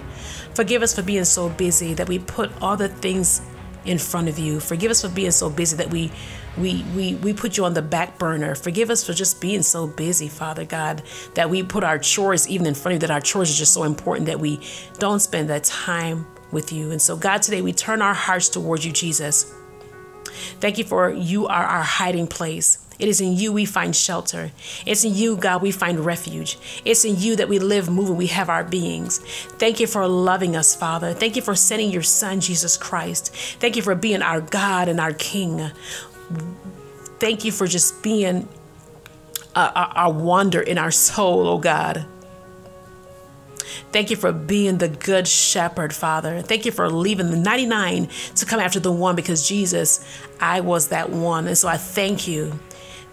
Forgive 0.53 0.81
us 0.81 0.93
for 0.93 1.01
being 1.01 1.25
so 1.25 1.49
busy 1.49 1.93
that 1.93 2.07
we 2.07 2.19
put 2.19 2.51
all 2.61 2.77
the 2.77 2.87
things 2.87 3.41
in 3.85 3.97
front 3.97 4.29
of 4.29 4.39
you. 4.39 4.59
Forgive 4.59 4.91
us 4.91 5.01
for 5.01 5.09
being 5.09 5.31
so 5.31 5.49
busy 5.49 5.75
that 5.77 5.89
we 5.89 6.11
we 6.57 6.83
we 6.95 7.15
we 7.15 7.33
put 7.33 7.57
you 7.57 7.65
on 7.65 7.73
the 7.73 7.81
back 7.81 8.17
burner. 8.17 8.55
Forgive 8.55 8.89
us 8.89 9.05
for 9.05 9.13
just 9.13 9.41
being 9.41 9.63
so 9.63 9.87
busy, 9.87 10.27
Father 10.27 10.65
God, 10.65 11.01
that 11.33 11.49
we 11.49 11.63
put 11.63 11.83
our 11.83 11.97
chores 11.97 12.47
even 12.47 12.65
in 12.65 12.75
front 12.75 12.95
of 12.95 13.01
you, 13.01 13.07
that 13.07 13.13
our 13.13 13.21
chores 13.21 13.51
are 13.51 13.57
just 13.57 13.73
so 13.73 13.83
important 13.83 14.27
that 14.27 14.39
we 14.39 14.59
don't 14.99 15.19
spend 15.19 15.49
that 15.49 15.63
time 15.63 16.25
with 16.51 16.71
you. 16.71 16.91
And 16.91 17.01
so 17.01 17.17
God, 17.17 17.41
today 17.41 17.61
we 17.61 17.73
turn 17.73 18.01
our 18.01 18.13
hearts 18.13 18.49
towards 18.49 18.85
you, 18.85 18.91
Jesus. 18.91 19.53
Thank 20.59 20.77
you 20.77 20.83
for 20.83 21.11
you 21.11 21.47
are 21.47 21.63
our 21.63 21.83
hiding 21.83 22.27
place. 22.27 22.79
It 22.99 23.07
is 23.09 23.19
in 23.19 23.33
you 23.33 23.51
we 23.51 23.65
find 23.65 23.95
shelter. 23.95 24.51
It's 24.85 25.03
in 25.03 25.13
you, 25.13 25.35
God, 25.35 25.61
we 25.61 25.71
find 25.71 25.99
refuge. 25.99 26.57
It's 26.85 27.05
in 27.05 27.17
you 27.17 27.35
that 27.35 27.49
we 27.49 27.59
live, 27.59 27.89
move, 27.89 28.09
and 28.09 28.17
we 28.17 28.27
have 28.27 28.49
our 28.49 28.63
beings. 28.63 29.19
Thank 29.57 29.79
you 29.79 29.87
for 29.87 30.07
loving 30.07 30.55
us, 30.55 30.75
Father. 30.75 31.13
Thank 31.13 31.35
you 31.35 31.41
for 31.41 31.55
sending 31.55 31.91
your 31.91 32.03
Son, 32.03 32.39
Jesus 32.39 32.77
Christ. 32.77 33.33
Thank 33.59 33.75
you 33.75 33.81
for 33.81 33.95
being 33.95 34.21
our 34.21 34.41
God 34.41 34.87
and 34.87 34.99
our 34.99 35.13
King. 35.13 35.71
Thank 37.19 37.43
you 37.43 37.51
for 37.51 37.67
just 37.67 38.03
being 38.03 38.47
our 39.55 40.11
wonder 40.11 40.61
in 40.61 40.77
our 40.77 40.91
soul, 40.91 41.47
oh 41.47 41.57
God. 41.57 42.05
Thank 43.91 44.09
you 44.09 44.15
for 44.15 44.31
being 44.31 44.79
the 44.79 44.89
good 44.89 45.27
shepherd, 45.27 45.93
Father. 45.93 46.41
Thank 46.41 46.65
you 46.65 46.71
for 46.71 46.89
leaving 46.89 47.29
the 47.29 47.37
99 47.37 48.09
to 48.35 48.45
come 48.45 48.59
after 48.59 48.79
the 48.79 48.91
one 48.91 49.15
because 49.15 49.47
Jesus, 49.47 50.03
I 50.39 50.61
was 50.61 50.87
that 50.87 51.11
one. 51.11 51.47
And 51.47 51.57
so 51.57 51.67
I 51.67 51.77
thank 51.77 52.27
you. 52.27 52.59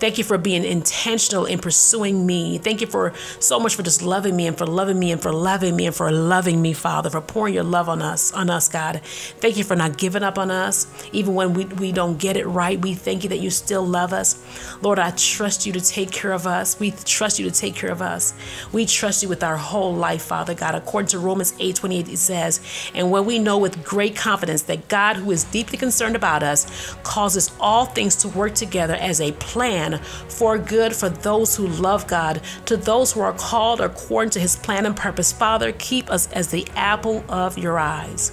Thank 0.01 0.17
you 0.17 0.25
for 0.25 0.39
being 0.39 0.65
intentional 0.65 1.45
in 1.45 1.59
pursuing 1.59 2.25
me. 2.27 2.57
Thank 2.57 2.81
you 2.81 2.87
for 2.87 3.13
so 3.39 3.61
much 3.61 3.75
for 3.75 3.83
just 3.83 4.01
loving 4.01 4.35
me 4.35 4.47
and 4.47 4.57
for 4.57 4.67
loving 4.67 4.99
me 4.99 5.13
and 5.13 5.21
for 5.21 5.31
loving 5.31 5.77
me 5.77 5.87
and 5.87 5.95
for 5.95 6.11
loving 6.11 6.63
me, 6.63 6.73
Father, 6.73 7.11
for 7.11 7.21
pouring 7.21 7.53
your 7.53 7.65
love 7.65 7.89
on 7.89 8.01
us, 8.01 8.33
on 8.33 8.49
us, 8.49 8.67
God. 8.67 9.03
Thank 9.41 9.59
you 9.59 9.65
for 9.65 9.77
not 9.77 9.99
giving 9.99 10.23
up 10.23 10.39
on 10.39 10.51
us. 10.51 10.87
Even 11.13 11.35
when 11.35 11.53
we, 11.53 11.67
we 11.67 11.93
don't 11.93 12.19
get 12.19 12.39
it 12.39 12.47
right, 12.47 12.81
we 12.81 12.95
thank 12.95 13.25
you 13.25 13.29
that 13.29 13.41
you 13.41 13.51
still 13.51 13.87
love 13.87 14.15
us. 14.15 14.43
Lord, 14.83 14.99
I 14.99 15.11
trust 15.13 15.67
you 15.67 15.73
to 15.73 15.81
take 15.81 16.11
care 16.11 16.33
of 16.33 16.47
us. 16.47 16.79
We 16.81 16.93
trust 16.93 17.39
you 17.39 17.49
to 17.49 17.55
take 17.55 17.75
care 17.75 17.91
of 17.91 18.01
us. 18.01 18.35
We 18.73 18.87
trust 18.87 19.23
you 19.23 19.29
with 19.29 19.43
our 19.43 19.57
whole 19.57 19.95
life, 19.95 20.23
Father 20.23 20.55
God. 20.55 20.75
According 20.75 21.09
to 21.09 21.19
Romans 21.19 21.55
8 21.59 21.77
28, 21.77 22.09
it 22.09 22.17
says, 22.17 22.61
And 22.95 23.11
when 23.11 23.25
we 23.25 23.39
know 23.39 23.59
with 23.59 23.85
great 23.85 24.17
confidence 24.17 24.63
that 24.63 24.89
God, 24.89 25.17
who 25.17 25.31
is 25.31 25.45
deeply 25.45 25.79
concerned 25.79 26.17
about 26.17 26.43
us, 26.43 26.95
causes 27.03 27.51
all 27.61 27.87
things 27.87 28.17
to 28.17 28.29
work 28.29 28.55
together 28.55 28.95
as 28.95 29.21
a 29.21 29.33
plan 29.33 29.99
for 30.29 30.59
good 30.59 30.95
for 30.95 31.09
those 31.09 31.57
who 31.57 31.67
love 31.67 32.07
God, 32.07 32.41
to 32.67 32.77
those 32.77 33.13
who 33.13 33.21
are 33.21 33.33
called 33.33 33.81
according 33.81 34.31
to 34.31 34.41
his 34.41 34.57
plan 34.57 34.87
and 34.87 34.97
purpose. 34.97 35.33
Father, 35.33 35.73
keep 35.73 36.11
us 36.11 36.31
as 36.33 36.49
the 36.49 36.67
apple 36.77 37.25
of 37.29 37.59
your 37.59 37.79
eyes. 37.79 38.33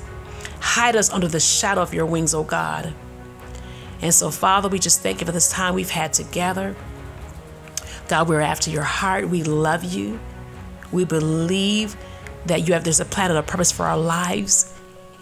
Hide 0.59 0.95
us 0.95 1.11
under 1.11 1.27
the 1.27 1.39
shadow 1.39 1.81
of 1.81 1.93
your 1.93 2.05
wings, 2.05 2.33
O 2.33 2.43
God. 2.43 2.93
And 4.01 4.13
so, 4.13 4.29
Father, 4.29 4.69
we 4.69 4.79
just 4.79 5.01
thank 5.01 5.21
you 5.21 5.25
for 5.25 5.31
this 5.31 5.51
time 5.51 5.73
we've 5.73 5.89
had 5.89 6.13
together. 6.13 6.75
God, 8.07 8.29
we're 8.29 8.41
after 8.41 8.69
your 8.69 8.83
heart. 8.83 9.29
We 9.29 9.43
love 9.43 9.83
you. 9.83 10.19
We 10.91 11.03
believe 11.03 11.95
that 12.45 12.67
you 12.67 12.73
have 12.73 12.83
there's 12.83 12.99
a 12.99 13.05
plan 13.05 13.31
and 13.31 13.39
a 13.39 13.43
purpose 13.43 13.71
for 13.71 13.85
our 13.85 13.97
lives. 13.97 14.73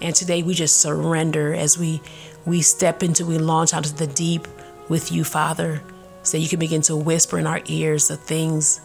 And 0.02 0.14
today 0.14 0.44
we 0.44 0.54
just 0.54 0.82
surrender 0.82 1.54
as 1.54 1.78
we 1.78 2.02
we 2.46 2.62
step 2.62 3.02
into, 3.02 3.26
we 3.26 3.40
launch 3.40 3.74
out 3.74 3.88
into 3.88 3.98
the 3.98 4.14
deep 4.14 4.48
with 4.88 5.12
you, 5.12 5.24
Father 5.24 5.82
so 6.26 6.38
you 6.38 6.50
can 6.50 6.60
begin 6.60 6.82
to 6.82 6.96
whisper 6.96 7.38
in 7.38 7.48
our 7.48 7.62
ears 7.68 8.08
the 8.08 8.18
things 8.18 8.82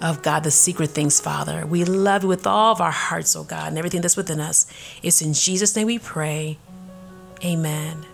of 0.00 0.22
God, 0.22 0.42
the 0.44 0.50
secret 0.50 0.90
things, 0.90 1.20
Father. 1.20 1.64
We 1.64 1.84
love 1.84 2.24
you 2.24 2.28
with 2.28 2.46
all 2.46 2.72
of 2.72 2.80
our 2.80 2.90
hearts, 2.90 3.36
oh 3.36 3.44
God, 3.44 3.68
and 3.68 3.78
everything 3.78 4.00
that's 4.00 4.16
within 4.16 4.40
us. 4.40 4.66
It's 5.02 5.22
in 5.22 5.32
Jesus' 5.32 5.74
name 5.76 5.86
we 5.86 5.98
pray. 5.98 6.58
Amen. 7.44 8.04